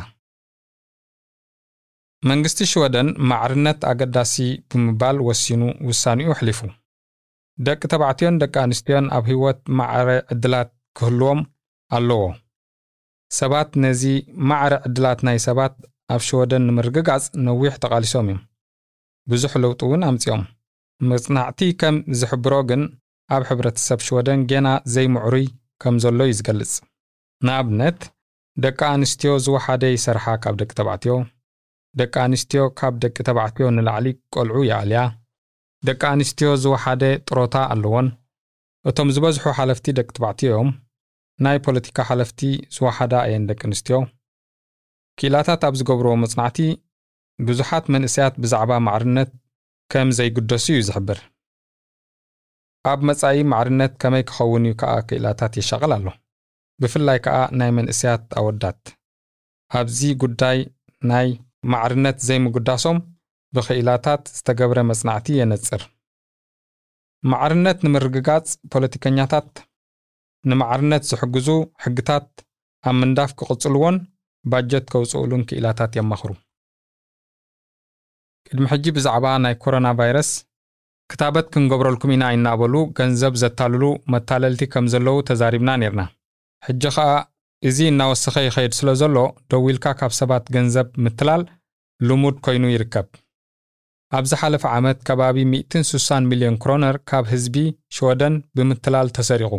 መንግስቲ 2.29 2.59
ሽወደን 2.71 3.07
ማዕርነት 3.29 3.79
ኣገዳሲ 3.91 4.35
ብምባል 4.69 5.17
ወሲኑ 5.27 5.61
ውሳኒኡ 5.87 6.27
ኣሕሊፉ 6.35 6.59
ደቂ 7.67 7.81
ተባዕትዮን 7.93 8.39
ደቂ 8.43 8.55
ኣንስትዮን 8.67 9.05
ኣብ 9.15 9.25
ህይወት 9.31 9.59
ማዕረ 9.79 10.09
ዕድላት 10.33 10.69
ክህልዎም 10.97 11.41
ኣለዎ። 11.97 12.23
ሰባት 13.39 13.69
ነዚ 13.83 14.03
ማዕረ 14.49 14.73
ዕድላት 14.87 15.19
ናይ 15.27 15.37
ሰባት 15.47 15.75
ኣብ 16.13 16.21
ሽወደን 16.27 16.65
ንምርግጋጽ 16.69 17.25
ነዊሕ 17.47 17.73
ተቓሊሶም 17.83 18.27
እዮም። 18.31 18.41
ብዙሕ 19.31 19.53
ለውጢ 19.63 19.81
እውን 19.87 20.01
ኣምጺኦም 20.09 20.43
መጽናዕቲ 21.11 21.59
ከም 21.81 21.95
ዝሕብሮ 22.19 22.55
ግን 22.69 22.81
ኣብ 23.35 23.43
ሕብረተሰብ 23.49 23.99
ሽወደን 24.07 24.41
ጌና 24.51 24.67
ዘይምዕሩይ 24.93 25.45
ከም 25.81 25.95
ዘሎ 26.03 26.19
እዩ 26.27 26.33
ዝገልጽ 26.39 26.73
ንኣብነት 27.45 27.99
ደቂ 28.63 28.79
ኣንስትዮ 28.95 29.31
ዝወሓደ 29.45 29.83
ይሰርሓ 29.95 30.25
ካብ 30.43 30.55
ደቂ 30.61 30.71
ተባዕትዮ 30.79 31.13
ደቂ 31.99 32.13
ኣንስትዮ 32.27 32.63
ካብ 32.79 32.93
ደቂ 33.03 33.17
ተባዕትዮ 33.29 33.65
ንላዕሊ 33.77 34.07
ቆልዑ 34.35 34.59
ይኣልያ 34.69 35.01
ደቂ 35.87 36.01
ኣንስትዮ 36.13 36.49
ዝወሓደ 36.63 37.03
ጥሮታ 37.27 37.55
ኣለዎን? 37.73 38.07
እቶም 38.89 39.09
ዝበዝሑ 39.15 39.43
ሓለፍቲ 39.57 39.85
ደቂ 39.97 40.07
ተባዕትዮ 40.17 40.49
እዮም። 40.53 40.69
ናይ 41.45 41.57
ፖለቲካ 41.65 41.97
ሓለፍቲ 42.09 42.39
ዝወሓዳ 42.75 43.13
እየን 43.27 43.45
ደቂ 43.49 43.61
ኣንስትዮ። 43.69 43.97
ኪላታት 45.19 45.61
ኣብ 45.67 45.75
ዝገብርዎ 45.79 46.13
መጽናዕቲ 46.23 46.59
ብዙሓት 47.47 47.85
መንእስያት 47.93 48.35
ብዛዕባ 48.43 48.71
ማዕርነት 48.87 49.31
ከም 49.91 50.09
ዘይግደሱ 50.17 50.65
እዩ 50.73 50.81
ዝሕብር። 50.89 51.19
ኣብ 52.91 52.99
መጻኢ 53.09 53.37
ማዕርነት 53.51 53.93
ከመይ 54.01 54.23
ክኸውን 54.29 54.65
እዩ 54.69 54.73
ከዓ 54.81 54.93
ክኢላታት 55.09 55.53
የሻቕል 55.59 55.91
ኣሎ? 55.97 56.07
ብፍላይ 56.81 57.19
ከዓ 57.25 57.37
ናይ 57.59 57.71
መንእስያት 57.77 58.23
ኣወዳት። 58.39 58.81
ኣብዚ 59.79 59.99
ጉዳይ 60.23 60.57
ናይ 61.11 61.27
ማዕርነት 61.73 62.17
ዘይምጉዳሶም 62.27 62.97
ብኽኢላታት 63.55 64.23
ዝተገብረ 64.37 64.79
መጽናዕቲ 64.91 65.35
የነጽር። 65.39 65.81
ማዕርነት 67.23 67.79
ንምርግጋጽ 67.85 68.47
ፖለቲከኛታት 68.73 69.51
ንማዕርነት 70.43 71.03
ዝሕግዙ 71.11 71.49
ሕግታት 71.83 72.27
ኣብ 72.83 72.95
ምንዳፍ 73.01 73.31
ክቕጽልዎን 73.39 73.97
ባጀት 74.45 74.85
ከውፅኡሉን 74.93 75.45
ክኢላታት 75.49 75.91
የማኽሩ። 75.97 76.31
ቅድሚ 78.47 78.65
ሕጂ 78.71 78.85
ብዛዕባ 78.97 79.25
ናይ 79.43 79.55
ኮሮና 79.63 79.87
ቫይረስ 79.99 80.31
ክታበት 81.09 81.47
ክንገብረልኩም 81.53 82.11
ኢና 82.15 82.25
ይናበሉ 82.33 82.75
ገንዘብ 82.99 83.33
ዘታልሉ 83.41 83.83
መታለልቲ 84.13 84.63
ከም 84.73 84.85
ዘለዉ 84.93 85.17
ተዛሪብና 85.29 85.71
ነርና። 85.81 86.01
ሕጂ 86.63 86.83
ኸኣ 86.95 87.09
እዚ 87.63 87.79
እናወሰኸ 87.91 88.35
ይኸይድ 88.47 88.73
ስለ 88.79 88.89
ዘሎ 89.01 89.17
ደው 89.51 89.65
ካብ 89.99 90.13
ሰባት 90.19 90.45
ገንዘብ 90.55 90.87
ምትላል 91.05 91.43
ልሙድ 91.99 92.37
ኮይኑ 92.45 92.65
ይርከብ 92.73 93.07
ኣብ 94.17 94.25
ዝሓለፈ 94.31 94.63
ዓመት 94.77 94.97
ከባቢ 95.07 95.37
160 95.51 96.17
ሚልዮን 96.31 96.57
ክሮነር 96.63 96.95
ካብ 97.09 97.25
ህዝቢ 97.33 97.55
ሽወደን 97.95 98.35
ብምትላል 98.57 99.07
ተሰሪቑ። 99.17 99.53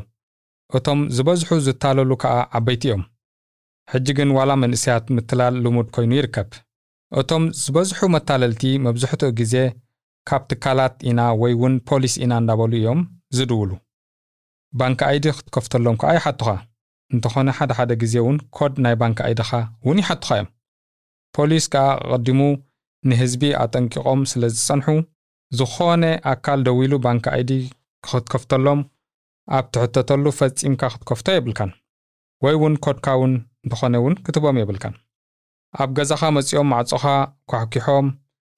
እቶም 0.79 1.01
ዝበዝሑ 1.17 1.49
ዝታለሉ 1.67 2.11
ከኣ 2.23 2.35
ዓበይቲ 2.59 2.83
እዮም። 2.89 3.03
ሕጂ 3.89 4.07
ግን 4.19 4.31
ዋላ 4.37 4.53
መንእስያት 4.63 5.07
ምትላል 5.17 5.55
ልሙድ 5.65 5.89
ኮይኑ 5.97 6.13
ይርከብ። 6.19 6.51
እቶም 7.13 7.45
ዝበዝሑ 7.63 8.01
መታለልቲ 8.15 8.63
መብዝሕትኡ 8.85 9.31
ግዜ 9.41 9.55
ካብ 10.29 10.43
ትካላት 10.51 10.95
ኢና 11.09 11.21
ወይ 11.43 11.53
እውን 11.57 11.75
ፖሊስ 11.89 12.15
ኢና 12.25 12.33
እንዳበሉ 12.43 12.73
እዮም 12.81 13.01
ዝድውሉ። 13.39 13.71
BankID 14.73 15.27
ክትከፍተሎም 15.39 15.99
ከዓ 16.03 16.13
ይሓቱኻ 16.19 16.49
እንተኾነ 17.11 17.49
ሓደ 17.59 17.73
ሓደ 17.79 17.93
ግዜ 18.03 18.15
እውን 18.23 18.39
ኮድ 18.57 18.75
ናይ 18.85 18.95
BankID 19.03 19.19
ኻ 19.27 19.51
እውን 19.85 19.99
ይሓቱኻ 20.03 20.31
እዮም። 20.39 20.49
ፖሊስ 21.35 21.67
ከዓ 21.75 21.85
ቀዲሙ 22.13 22.41
ንህዝቢ 23.05 23.43
ኣጠንቂቖም 23.63 24.21
ስለ 24.33 24.45
ዝጸንሑ 24.57 24.87
ዝኾነ 25.53 26.05
ኣካል 26.33 26.61
ደው 26.67 26.79
ኢሉ 26.85 26.95
BankID 27.05 27.51
ክትከፍተሎም 28.05 28.81
ኣብ 29.49 29.67
ትሕተተሉ 29.75 30.27
ፈጺምካ 30.39 30.83
ክትከፍቶ 30.95 31.27
የብልካን። 31.35 31.73
ወይ 32.43 32.55
እውን 32.59 32.75
ኮድካ 32.85 33.07
እውን 33.19 33.33
እንተኾነ 33.65 33.95
እውን 34.01 34.15
ክትቦም 34.27 34.59
የብልካን። 34.61 34.95
ኣብ 35.75 35.91
ገዛኻ 35.99 36.23
መጺኦም 36.37 36.69
ማዕጾኻ 36.73 37.05
ኳሕኪሖም 37.51 38.09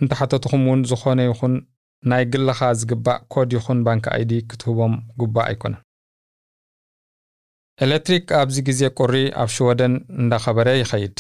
እንተሓተትኹም 0.01 0.63
እውን 0.67 0.81
ዝኾነ 0.91 1.21
ይኹን 1.29 1.55
ናይ 2.03 2.25
ግለኻ 2.33 2.61
ዝግባእ 2.81 3.21
ኮድ 3.35 3.51
ይኹን 3.57 3.79
BankID 3.87 4.33
ክትህቦም 4.51 4.95
ግባእ 5.21 5.47
ኣይኮነን። 5.51 5.83
ኤሌክትሪክ 7.79 8.27
ኣብዚ 8.41 8.57
ግዜ 8.69 8.83
ቁሪ 8.99 9.15
ኣብ 9.43 9.49
ሽወደን 9.55 9.95
እንዳኸበረ 10.21 10.69
ይኸይድ 10.83 11.17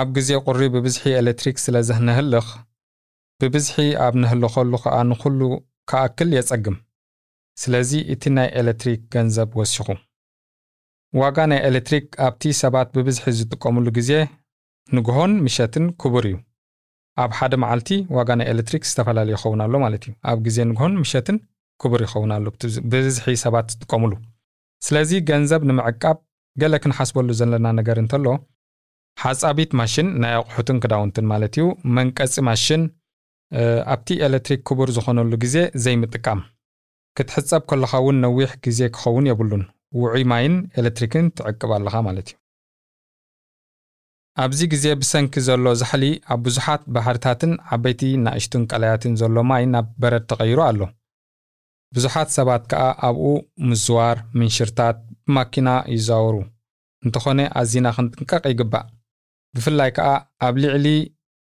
ኣብ 0.00 0.08
ግዜ 0.16 0.30
ቁሪ 0.46 0.60
ብብዝሒ 0.74 1.02
ኤሌክትሪክ 1.20 1.56
ስለ 1.64 1.76
ዘህነህልኽ 1.88 2.46
ብብዝሒ 3.40 3.76
ኣብ 4.04 4.14
ንህልኸሉ 4.22 4.72
ከዓ 4.84 4.96
ንኹሉ 5.08 5.40
ከኣክል 5.90 6.30
የጸግም። 6.36 6.76
ስለዚ 7.62 7.90
እቲ 8.14 8.22
ናይ 8.36 8.48
ኤሌክትሪክ 8.60 9.00
ገንዘብ 9.14 9.50
ወሲኹ። 9.60 9.88
ዋጋ 11.20 11.38
ናይ 11.52 11.60
ኤሌክትሪክ 11.68 12.06
ኣብቲ 12.26 12.52
ሰባት 12.62 12.88
ብብዝሒ 12.96 13.24
ዝጥቀሙሉ 13.40 13.86
ግዜ 13.98 14.10
ንግሆን 14.88 15.32
ምሸትን 15.46 15.84
ክቡር 16.02 16.26
እዩ። 16.30 16.36
ኣብ 17.22 17.30
ሓደ 17.38 17.54
መዓልቲ 17.64 17.90
ዋጋ 18.18 18.30
ናይ 18.40 18.48
ኤሌክትሪክ 18.52 18.84
ዝተፈላለዩ 18.90 19.34
ይኸውን 19.36 19.62
ኣሎ 19.64 19.74
ማለት 19.84 20.04
እዩ። 20.08 20.12
ኣብ 20.30 20.38
ግዜ 20.46 20.58
ንግሆን 20.70 20.94
ምሸትን 21.02 21.36
ክቡር 21.80 22.02
ይኸውን 22.06 22.32
ኣሎ 22.36 22.46
ብብዝሒ 22.92 23.34
ሰባት 23.44 23.68
ዝጥቀሙሉ። 23.74 24.12
ስለዚ 24.82 25.10
ገንዘብ 25.30 25.62
ንምዕቃብ 25.70 26.18
ገለ 26.56 26.74
ክንሓስበሉ 26.84 27.28
ዘለና 27.40 27.66
ነገር 27.80 27.96
እንተሎ 28.04 28.26
ሓፃቢት 29.18 29.70
ማሽን 29.80 30.08
ናይ 30.22 30.34
ኣቑሑትን 30.40 30.78
ክዳውንትን 30.82 31.26
ማለት 31.32 31.54
እዩ። 31.58 31.64
መንቀፂ 31.96 32.34
ማሽን 32.48 32.82
ኣብቲ 33.94 34.08
ኤሌክትሪክ 34.26 34.60
ክቡር 34.68 34.88
ዝኾነሉ 34.96 35.32
ግዜ 35.44 35.56
ዘይምጥቃም። 35.84 36.40
ክትሕፀብ 37.16 37.62
ከለኻ 37.70 37.92
እውን 38.02 38.16
ነዊሕ 38.24 38.50
ግዜ 38.66 38.80
ክኸውን 38.96 39.26
የብሉን። 39.30 39.64
ውዑይ 40.00 40.24
ማይን 40.30 40.54
ኤሌክትሪክን 40.80 41.26
ትዕቅብ 41.38 41.70
ኣለኻ 41.78 41.96
ማለት 42.08 42.28
እዩ። 42.30 42.36
ኣብዚ 44.42 44.60
ግዜ 44.72 44.84
ብሰንኪ 45.00 45.34
ዘሎ 45.46 45.66
ዛሕሊ 45.80 46.04
ኣብ 46.32 46.40
ብዙሓት 46.46 46.82
ባሕርታትን 46.94 47.52
ዓበይቲ 47.74 48.02
ናእሽቱን 48.24 48.62
ቀላያትን 48.70 49.16
ዘሎ 49.20 49.36
ማይ 49.50 49.64
ናብ 49.72 49.88
በረድ 50.02 50.24
ተቐይሩ 50.30 50.58
ኣሎ። 50.68 50.80
ብዙሓት 51.92 52.28
ሰባት 52.38 52.62
ከዓ 52.70 52.84
ኣብኡ 53.08 53.24
ምዝዋር 53.70 54.16
ምንሽርታት 54.38 54.98
ብማኪና 55.26 55.68
ይዛወሩ። 55.94 56.36
እንተኾነ 57.02 57.40
ኣዝና 57.60 57.86
ክንጥንቀቕ 57.96 58.44
ይግባእ 58.52 58.86
ብፍላይ 59.54 59.90
ከዓ 59.96 60.08
ኣብ 60.46 60.54
ልዕሊ 60.62 60.86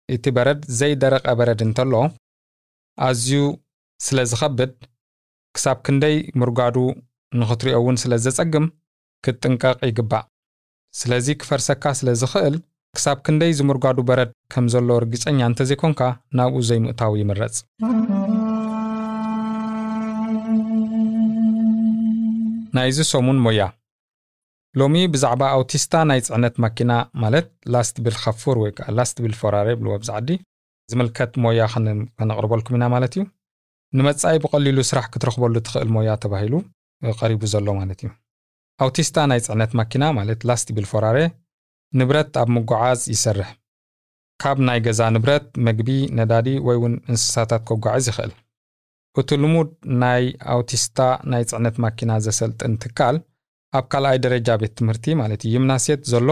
እቲ 0.08 0.24
በረድ 0.36 0.60
ዘይደረቐ 0.78 1.26
በረድ 1.38 1.60
እንተሎ 1.66 1.92
ኣዝዩ 2.98 3.38
ስለ 4.00 4.18
ዝኸብድ 4.30 4.74
ክሳብ 5.54 5.78
ክንደይ 5.86 6.16
ምርጓዱ 6.40 6.76
ንኽትሪኦ 7.32 7.78
እውን 7.82 7.96
ስለ 8.02 8.14
ዘጸግም 8.24 8.66
ክትጥንቀቕ 9.24 9.78
ይግባእ። 9.90 10.24
ስለዚ 10.94 11.26
ክፈርሰካ 11.40 11.84
ስለ 12.00 12.08
ዝኽእል 12.20 12.56
ክሳብ 12.94 13.18
ክንደይ 13.26 13.52
ዝምርጓዱ 13.58 13.98
በረድ 14.08 14.30
ከም 14.52 14.66
ዘሎ 14.74 14.90
ርግፀኛ 15.04 15.38
እንተዘይኮንካ 15.50 16.00
ናብኡ 16.38 16.62
ዘይምእታው 16.68 17.14
ይምረጽ 17.20 17.56
ናይዚ 22.76 22.98
ሰሙን 23.12 23.38
ሞያ 23.46 23.60
ሎሚ 24.80 24.94
ብዛዕባ 25.12 25.42
ኣውቲስታ 25.56 25.94
ናይ 26.08 26.20
ጽዕነት 26.26 26.56
ማኪና 26.64 26.92
ማለት 27.22 27.46
lastbilschaufför 27.74 28.56
ወይ 28.62 28.70
ከዓ 28.78 28.88
lastbilsförare 28.98 29.66
ይብልዎ 29.74 29.94
ብዛ 30.02 30.10
ዓዲ 30.18 30.30
ዝምልከት 30.90 31.32
ሞያ 31.44 31.62
ከነቕርበልኩም 31.72 32.74
ኢና 32.78 32.86
ማለት 32.94 33.14
እዩ። 33.16 33.22
ንመጻኢ 33.98 34.36
ብቐሊሉ 34.44 34.78
ስራሕ 34.90 35.06
ክትረኽበሉ 35.12 35.54
ትኽእል 35.66 35.90
ሞያ 35.96 36.10
ተባሂሉ 36.24 36.54
ቀሪቡ 37.20 37.42
ዘሎ 37.52 37.66
ማለት 37.80 38.00
እዩ። 38.04 38.10
ኣውቲስታ 38.84 39.16
ናይ 39.30 39.40
ጽዕነት 39.46 39.72
ማኪና 39.80 40.04
ማለት 40.18 40.40
lastbilsförare 40.48 41.18
ንብረት 41.98 42.34
ኣብ 42.42 42.48
ምጓዓዝ 42.56 43.02
ይሰርሕ። 43.14 43.50
ካብ 44.42 44.58
ናይ 44.68 44.78
ገዛ 44.86 45.00
ንብረት 45.14 45.46
መግቢ 45.66 45.88
ነዳዲ 46.18 46.48
ወይ 46.66 46.76
እውን 46.80 46.94
እንስሳታት 47.10 47.62
ከጓዓዝ 47.68 48.06
ይኽእል። 48.10 48.32
እቲ 49.20 49.38
ልሙድ 49.42 49.70
ናይ 50.02 50.24
ኣውቲስታ 50.54 50.98
ናይ 51.32 51.42
ጽዕነት 51.50 51.76
ማኪና 51.84 52.12
ዘሰልጥን 52.26 52.74
ትካል 52.82 53.16
ኣብ 53.78 53.86
ካልኣይ 53.92 54.18
ደረጃ 54.26 54.48
ቤት 54.62 54.72
ትምህርቲ 54.78 55.14
ማለት 55.20 55.40
እዩ። 55.46 55.52
ይምናሴት 55.56 56.02
ዘሎ 56.12 56.28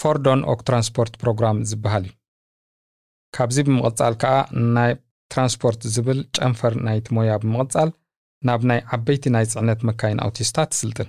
fordon 0.00 0.40
och 0.52 0.60
transport 0.68 1.14
ፕሮግራም 1.22 1.58
ዝበሃል 1.70 2.04
እዩ። 2.08 2.12
ካብዚ 3.36 3.56
ብምቕጻል 3.68 4.14
ከዓ 4.22 4.34
ናይ 4.76 4.92
ትራንስፖርት 5.32 5.80
ዝብል 5.94 6.20
ጨንፈር 6.36 6.74
ናይቲ 6.86 7.06
ሞያ 7.16 7.32
ብምቕጻል 7.42 7.90
ናብ 8.48 8.60
ናይ 8.70 8.80
ዓበይቲ 8.96 9.24
ናይ 9.34 9.44
ጽዕነት 9.52 9.80
መካይን 9.88 10.22
ኣውቲስታ 10.26 10.58
ትስልጥን 10.72 11.08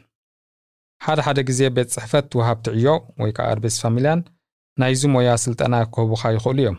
ሓደ 1.06 1.20
ሓደ 1.28 1.40
ግዜ 1.50 1.62
ቤት 1.76 1.90
ጽሕፈት 1.96 2.28
ወሃብቲ 2.40 2.66
ዕዮ 2.78 2.88
ወይ 3.22 3.32
ከዓ 3.38 3.46
Arbetsförmedlingen 3.54 4.20
ናይዚ 4.82 5.02
ሞያ 5.16 5.30
ስልጠና 5.44 5.76
ክህቡኻ 5.94 6.24
ይኽእሉ 6.36 6.58
እዮም። 6.64 6.78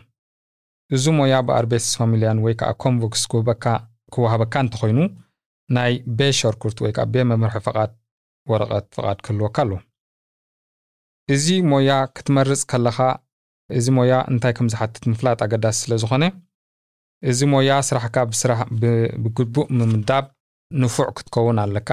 እዚ 0.95 1.05
ሞያ 1.17 1.35
ብ 1.47 1.85
Arbetsförmedlingen 1.99 2.39
ወይ 2.45 2.53
ከዓ 2.59 2.69
Komvux 2.83 3.23
ክወሃበካ 4.13 4.55
እንተኮይኑ 4.63 4.99
ናይ 5.75 5.93
B-körkort 6.17 6.77
ወይ 6.85 6.91
ከዓ 6.95 7.05
ቤ 7.13 7.23
መምርሒ 7.31 7.59
ፈቓድ 7.67 7.91
ወረቐት 8.51 8.87
ፍቓድ 8.95 9.19
ክህልወካ 9.25 9.57
ኣሎ 9.65 9.71
እዚ 11.33 11.45
ሞያ 11.71 11.91
ክትመርፅ 12.15 12.61
ከለኻ 12.71 12.97
እዚ 13.79 13.85
ሞያ 13.97 14.13
እንታይ 14.31 14.53
ከም 14.57 14.67
ዝሓትት 14.73 15.03
ምፍላጥ 15.11 15.39
ኣገዳሲ 15.45 15.77
ስለ 15.83 15.93
ዝኾነ 16.03 16.23
እዚ 17.31 17.39
ሞያ 17.53 17.71
ስራሕካ 17.89 18.17
ብስራሕ 18.31 18.59
ብግቡእ 19.23 19.69
ምምዳብ 19.77 20.25
ንፉዕ 20.81 21.07
ክትከውን 21.17 21.59
ኣለካ። 21.63 21.89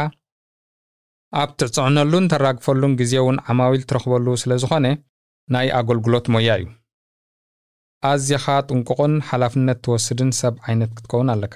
ኣብ 1.40 1.50
ትዕፅዕነሉን 1.60 2.24
ተራግፈሉን 2.32 2.96
ግዜ 3.00 3.12
እውን 3.22 3.38
ዓማዊል 3.52 3.82
ትረኽበሉ 3.88 4.26
ስለ 4.42 4.52
ዝኾነ 4.62 4.86
ናይ 5.54 5.68
ኣገልግሎት 5.80 6.26
ሞያ 6.34 6.50
እዩ። 6.60 6.66
ኣዝኻ 8.10 8.44
ጥንቁቕን 8.68 9.14
ሓላፍነት 9.28 9.78
ትወስድን 9.84 10.30
ሰብ 10.40 10.54
ዓይነት 10.66 10.90
ክትከውን 10.96 11.30
ኣለካ። 11.34 11.54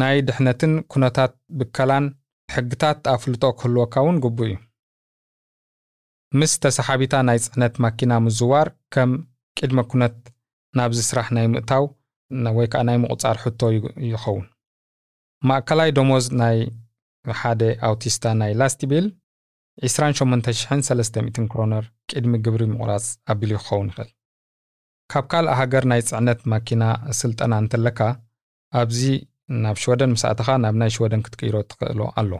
ናይ 0.00 0.16
ድሕነትን 0.28 0.72
ኩነታት 0.92 1.32
ብከላን 1.58 2.06
ሕግታት 2.54 3.00
ኣፍልጦ 3.14 3.44
ክህልወካ 3.58 3.94
እውን 4.04 4.16
ግቡእ 4.24 4.50
እዩ። 4.50 4.56
ምስ 6.38 6.52
ተሰሓቢታ 6.62 7.14
ናይ 7.28 7.38
ጽዕነት 7.44 7.74
ማኪና 7.84 8.12
ምዝዋር 8.24 8.68
ከም 8.94 9.10
ቅድመ 9.58 9.80
ኩነት 9.90 10.16
ናብዚ 10.74 10.98
ስራሕ 11.10 11.28
ናይ 11.36 11.46
ምእታው 11.52 11.84
ወይ 12.58 12.66
ከዓ 12.72 12.80
ናይ 12.88 12.96
ምቁፃር 13.02 13.36
ሕቶ 13.42 13.60
ይኸውን። 14.10 14.46
ማእከላይ 15.48 15.90
ደሞዝ 15.96 16.26
ናይ 16.40 16.58
ሓደ 17.40 17.62
ኣውቲስታ 17.88 18.24
ናይ 18.40 18.52
lastbil 18.60 19.06
28300 19.88 21.48
kronor 21.52 21.84
ቅድሚ 22.10 22.32
ግብሪ 22.44 22.62
ምቑራፅ 22.72 23.06
ኣቢሉ 23.32 23.52
ክኸውን 23.62 23.88
ይኽእል። 23.92 24.10
ካብ 25.12 25.24
ካልእ 25.32 25.56
ሃገር 25.60 25.84
ናይ 25.90 26.00
ጽዕነት 26.08 26.40
ማኪና 26.52 26.84
ስልጠና 27.18 27.52
እንተለካ 27.62 28.00
ኣብዚ 28.72 29.00
ናብ 29.48 29.76
ሽወደን 29.82 30.12
ምስ 30.14 30.22
ኣተኻ 30.30 30.48
ናብ 30.64 30.74
ናይ 30.80 30.90
ሽወደን 30.94 31.22
ክትቅይሮ 31.26 31.56
ትኽእሎ 31.70 32.00
ኣሎ። 32.20 32.30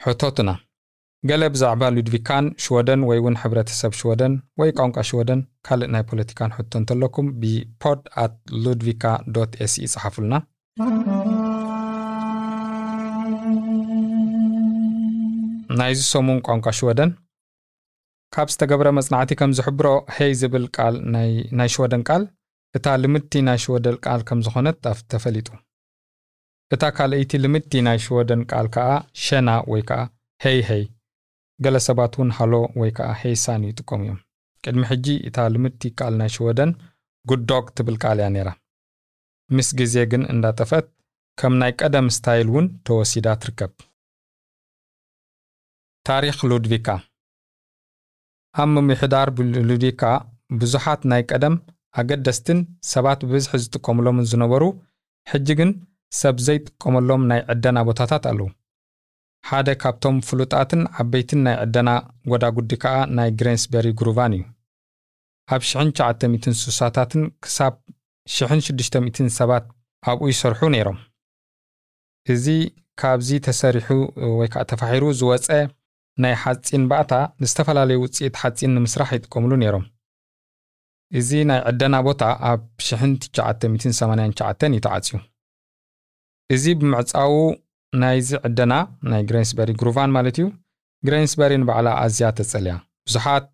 ሕቶትና 0.00 0.50
ገለ 1.24 1.42
ብዛዕባ 1.52 1.82
ሉድቪካን 1.96 2.46
ሽወደን 2.62 3.02
ወይ 3.08 3.18
እውን 3.20 3.36
ሕብረተሰብ 3.42 3.92
ሽወደን 4.00 4.32
ወይ 4.60 4.70
ቋንቋ 4.78 4.96
ሽወደን 5.10 5.40
ካልእ 5.66 5.90
ናይ 5.94 6.02
ፖለቲካን 6.10 6.54
ሕቶ 6.56 6.72
እንተለኩም 6.80 7.28
ብ 7.42 7.61
podd 7.61 8.00
at 8.24 8.34
Ludvika 8.64 9.04
dot 9.36 9.52
se 9.66 9.74
ይጽሓፉልና። 9.86 10.34
ናይዚ 15.78 16.00
ሰሙን 16.12 16.38
ቋንቋ 16.48 16.66
ሽወደን 16.78 17.10
ካብ 18.32 18.48
ዝተገብረ 18.52 18.88
መጽናዕቲ 18.98 19.32
ከም 19.40 19.50
ዝሕብሮ 19.58 19.88
ሄይ 20.16 20.32
ዝብል 20.40 20.64
ቃል 20.76 20.94
ናይ 21.58 21.68
ሽወደን 21.74 22.02
ቃል 22.08 22.22
እታ 22.74 22.86
ልምድቲ 23.02 23.42
ናይ 23.46 23.58
ሽወደን 23.64 23.96
ቃል 24.04 24.20
ከም 24.28 24.40
ዝኾነት 24.46 24.76
ተፈሊጡ። 25.12 25.48
እታ 26.70 26.84
ካልእይቲ 26.96 27.32
ልምድቲ 27.44 27.72
ናይ 27.86 27.98
ሽወደን 28.04 28.42
ቃል 28.50 28.66
ከዓ 28.74 28.88
tjena 29.24 29.48
ወይ 29.72 29.82
ከዓ 29.88 30.00
ሄይ 30.40 30.58
ሄይ 30.68 30.84
ገለ 31.60 31.76
ሰባት 31.86 32.12
እውን 32.16 32.30
hallå 32.36 32.54
ወይ 32.80 32.90
ከዓ 32.96 33.08
hejsan 33.20 33.62
ይጥቀሙ 33.68 34.00
እዮም። 34.04 34.18
ቅድሚ 34.64 34.82
ሕጂ 34.90 35.06
እታ 35.28 35.38
ልምድቲ 35.54 35.82
ቃል 35.98 36.14
ናይ 36.20 36.30
ሽወደን 36.36 36.70
god 37.24 37.45
dag 37.45 37.66
ትብል 37.76 37.96
ቃል 38.04 38.18
እያ 38.22 38.28
ነይራ። 38.34 38.48
ምስ 39.50 39.68
ግዜ 39.80 39.94
ግን 40.12 40.22
እንዳጠፈት 40.32 40.86
ከም 41.38 41.54
ናይ 41.60 41.72
ቀደም 41.80 42.06
style 42.16 42.48
እውን 42.50 42.66
ተወሲዳ 42.86 43.28
ትርከብ። 43.42 43.72
ታሪክ 46.06 46.38
ሉድቪካ። 46.50 46.88
ኣብ 48.54 48.68
ምምሕዳር 48.74 49.28
ሉድቪካ 49.68 50.02
ብዙሓት 50.60 51.02
ናይ 51.10 51.22
ቀደም 51.30 51.54
ኣገደስትን 52.00 52.58
ሰባት 52.92 53.20
ብብዝሒ 53.28 53.58
ዝጥቀምሎምን 53.64 54.28
ዝነበሩ 54.30 54.62
ሕጂ 55.26 55.48
ግን 55.60 55.70
ሰብ 56.20 56.36
ዘይጥቀመሎም 56.46 57.22
ናይ 57.30 57.40
ዕደና 57.52 57.78
ቦታታት 57.88 58.24
ኣለዉ። 58.30 58.48
ሓደ 59.44 59.68
ካብቶም 59.82 60.16
ፍሉጣትን 60.26 60.82
ዓበይትን 61.02 61.40
ናይ 61.46 61.56
ዕደና 61.64 61.90
ጎዳጉዲ 62.30 62.72
ከዓ 62.82 62.94
ናይ 63.16 63.30
ግሬንስበሪ 63.40 63.86
ጉሩቫን 64.00 64.34
እዩ። 64.36 64.42
ኣብ 65.54 65.62
1960ታትን 65.70 67.22
ክሳብ 67.44 67.74
1600 68.26 69.32
ሰባት 69.38 69.64
ኣብኡ 70.10 70.22
ይሰርሑ 70.32 70.60
ነይሮም። 70.74 70.98
እዚ 72.26 72.46
ካብዚ 73.00 73.28
ተሰሪሑ 73.46 73.88
ወይ 74.38 74.48
ከዓ 74.52 74.62
ተፋሒሩ 74.70 75.04
ዝወፀ 75.20 75.48
ናይ 76.18 76.34
ሓፂን 76.42 76.82
ባእታ 76.90 77.12
ንዝተፈላለዩ 77.42 77.98
ውፅኢት 78.04 78.34
ሓፂን 78.42 78.72
ንምስራሕ 78.76 79.10
ይጥቀምሉ 79.16 79.52
ነይሮም 79.62 79.84
እዚ 81.18 81.30
ናይ 81.48 81.60
ዕደና 81.70 81.96
ቦታ 82.06 82.22
ኣብ 82.50 82.60
1989 82.84 84.64
እዩ 84.68 84.80
ተዓፅዩ። 84.86 85.16
እዚ 86.50 86.64
ብምዕፃው 86.80 87.34
ናይዚ 87.92 88.30
ዕደና 88.48 88.74
ናይ 89.10 89.22
ግሬንስበሪ 89.28 89.70
ግሩቫን 89.80 90.10
ማለት 90.16 90.36
እዩ። 90.40 90.46
ግሬንስበሪ 91.02 91.52
ንባዕላ 91.62 91.88
ኣዝያ 92.04 92.26
ተፀልያ። 92.38 92.74
ብዙሓት 93.06 93.46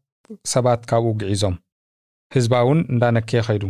ሰባት 0.52 0.80
ካብኡ 0.90 1.12
ግዒዞም። 1.20 1.56
ህዝባ 2.32 2.52
እውን 2.64 2.80
እንዳነከየ 2.92 3.40
ኸይዱ 3.48 3.64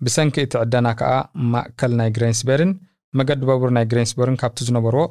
ብሰንኪ 0.00 0.36
እቲ 0.46 0.54
ዕደና 0.64 0.88
ከዓ 0.98 1.12
ማእከል 1.52 1.92
ናይ 2.00 2.10
ግሬንስበርን 2.16 2.72
መገዲ 3.18 3.42
ባቡር 3.48 3.70
ናይ 3.76 3.84
ግሬንስበርን 3.92 4.36
ካብቲ 4.42 4.58
ዝነበርዎ 4.68 5.02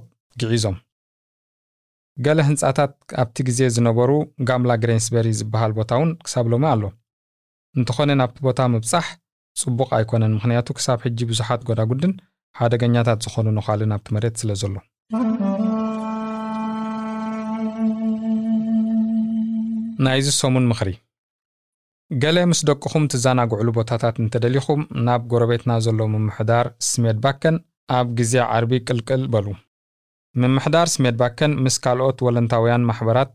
ግዒዞም። 0.41 0.77
ገለ 2.17 2.39
ህንፃታት 2.49 2.93
ኣብቲ 3.23 3.37
ግዜ 3.47 3.59
ዝነበሩ 3.75 4.11
ጋምላ 4.49 4.71
ግሬንስበሪ 4.83 5.27
ዝበሃል 5.39 5.73
ቦታ 5.79 5.91
እውን 5.99 6.11
ክሳብ 6.25 6.45
ሎሚ 6.53 6.63
ኣሎ 6.73 6.83
እንተኾነ 7.77 8.11
ናብቲ 8.19 8.37
ቦታ 8.45 8.59
ምብፃሕ 8.73 9.07
ጽቡቕ 9.55 9.89
ኣይኮነን። 9.97 10.35
ምክንያቱ 10.37 10.67
ክሳብ 10.77 10.99
ሕጂ 11.05 11.19
ብዙሓት 11.31 11.61
ጎዳጉድን 11.69 12.13
ሓደገኛታት 12.55 13.19
ዝኾኑ 13.25 13.47
ነኻሊ 13.57 13.81
ናብቲ 13.91 14.07
መሬት 14.15 14.35
ስለ 14.41 14.51
ዘሎ። 14.61 14.75
ናይዚ 20.05 20.27
ሰሙን 20.39 20.65
ምኽሪ። 20.71 20.89
ገለ 22.11 22.37
ምስ 22.49 22.59
ደቅኹም 22.67 23.05
ትዘናግዕሉ 23.11 23.69
ቦታታት 23.77 24.15
እንተደሊኹም 24.23 24.81
ናብ 25.05 25.21
ጎረቤትና 25.31 25.71
ዘሎ 25.85 25.99
ምምሕዳር 26.13 26.67
ስሜድ 26.89 27.17
ባከን 27.23 27.55
ኣብ 27.89 28.07
ግዜ 28.19 28.33
ዓርቢ 28.53 28.71
ቅልቅል 28.87 29.23
በሉ። 29.33 29.47
ምምሕዳር 30.35 30.87
ስሜድ 30.93 31.15
ባከን 31.21 31.53
ምስ 31.65 31.75
ካልኦት 31.83 32.19
ወለንታውያን 32.25 32.87
ማሕበራት 32.89 33.31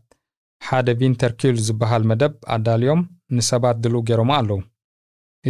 ሓደ 0.61 0.89
vinterkul 0.99 1.57
ዝበሃል 1.67 2.03
መደብ 2.11 2.33
ኣዳልዮም 2.55 3.01
ንሰባት 3.37 3.77
ድልው 3.83 4.01
ገይሮሞ 4.09 4.31
ኣለዉ። 4.39 4.59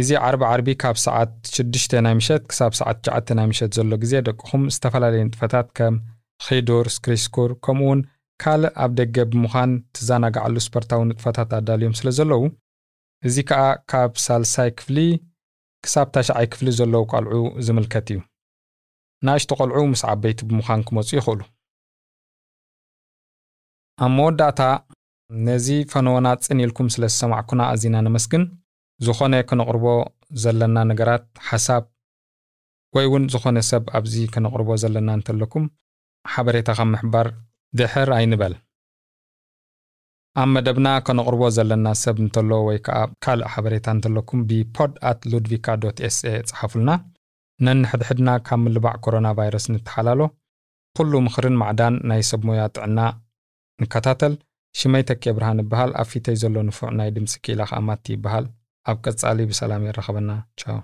እዚ 0.00 0.10
ዓርቢ 0.26 0.42
ዓርቢ 0.52 0.68
ካብ 0.82 0.96
ሰዓት 1.06 1.32
6 1.56 1.94
ናይ 2.04 2.14
ምሸት 2.18 2.42
ክሳብ 2.50 2.72
ሰዓት 2.80 2.98
9 3.08 3.34
ናይ 3.38 3.46
ምሸት 3.50 3.70
ዘሎ 3.78 3.92
ግዜ 4.04 4.12
ደቅኹም 4.28 4.62
ዝተፈላለየ 4.74 5.26
ንጥፈታት 5.28 5.68
ከም 5.78 5.94
ኺዱር 6.44 6.86
skridskor 6.96 7.50
ከምኡውን 7.64 8.00
ካልእ 8.42 8.72
ኣብ 8.84 8.90
ደገ 9.00 9.16
ብምዃን 9.32 9.72
ትዘናግዓሉ 9.96 10.54
ስፖርታዊ 10.66 11.00
ንጥፈታት 11.10 11.50
ኣዳልዮም 11.58 11.94
ስለ 12.00 12.08
ዘለዉ። 12.18 12.42
እዚ 13.28 13.36
ከዓ 13.48 13.62
ካብ 13.90 14.12
ሳልሳይ 14.24 14.70
ክፍሊ 14.78 14.98
ክሳብ 15.84 16.08
ታሽዓይ 16.14 16.46
ክፍሊ 16.52 16.68
ዘለዉ 16.78 17.02
ቆልዑ 17.12 17.36
ዝምልከት 17.66 18.08
እዩ። 18.14 18.18
ንእሽቶ 19.26 19.50
ቆልዑ 19.60 19.78
ምስ 19.92 20.02
ዓበይቲ 20.12 20.40
ብምዃን 20.48 20.80
ክመፁ 20.88 21.08
ይኽእሉ። 21.18 21.40
ኣብ 24.04 24.10
መወዳእታ 24.16 24.60
ነዚ 25.30 25.66
ፈነወና 25.92 26.28
ፅን 26.46 26.58
ኢልኩም 26.64 26.88
ስለ 26.94 27.04
ዝሰማዕኩና 27.12 27.62
ኣዚና 27.72 27.96
ነመስግን። 28.06 28.42
ዝኾነ 29.06 29.34
ክነቕርቦ 29.48 29.86
ዘለና 30.42 30.76
ነገራት 30.90 31.24
ሓሳብ 31.48 31.84
ወይ 32.96 33.06
እውን 33.08 33.24
ዝኾነ 33.32 33.58
ሰብ 33.70 33.84
ኣብዚ 33.98 34.14
ክነቕርቦ 34.34 34.68
ዘለና 34.82 35.08
እንተለኩም 35.18 35.64
ሓበሬታ 36.24 36.70
ካብ 36.78 36.88
ምሕባር 36.92 37.28
ድሕር 37.78 38.10
ኣይንበል። 38.18 38.54
ኣብ 40.42 40.48
መደብና 40.54 40.88
ከነቕርቦ 41.06 41.42
ዘለና 41.56 41.88
ሰብ 42.02 42.16
እንተሎ 42.24 42.52
ወይ 42.68 42.78
ከዓ 42.86 43.00
ካልእ 43.24 43.50
ሓበሬታ 43.54 43.86
እንተለኩም 43.96 44.40
ብ 44.50 44.65
podd 44.65 44.94
at 45.10 45.20
Ludvika 45.32 45.76
dot 45.82 45.98
se 46.08 46.32
ጽሓፉልና 46.50 46.90
ነንሕድሕድና 47.66 48.30
ካብ 48.46 48.60
ምልባዕ 48.64 48.96
ኮሮና 49.04 49.28
ቫይረስ 49.38 49.66
ንተሓላሎ 49.74 50.22
ኩሉ 50.98 51.12
ምኽርን 51.26 51.56
ማዕዳን 51.60 51.94
ናይ 52.10 52.22
ሰብ 52.30 52.42
ሞያ 52.48 52.64
ጥዕና 52.76 52.98
ንከታተል 53.82 54.34
ሽመይ 54.78 55.02
ተኬ 55.08 55.24
ብርሃን 55.36 55.60
ይበሃል። 55.64 55.90
ኣብ 56.00 56.08
ፊተይ 56.12 56.36
ዘሎ 56.42 56.56
ንፉዕ 56.68 56.90
ናይ 56.98 57.10
ድምፂ 57.16 57.32
ክኢላ 57.44 57.62
ከዓ 57.70 57.80
ማቲ 57.88 58.04
ይበሃል። 58.16 58.46
ኣብ 58.90 58.96
ቀጻሊ 59.06 59.38
ብሰላም 59.50 59.84
የረኸበና 59.88 60.30
ቻው 60.60 60.78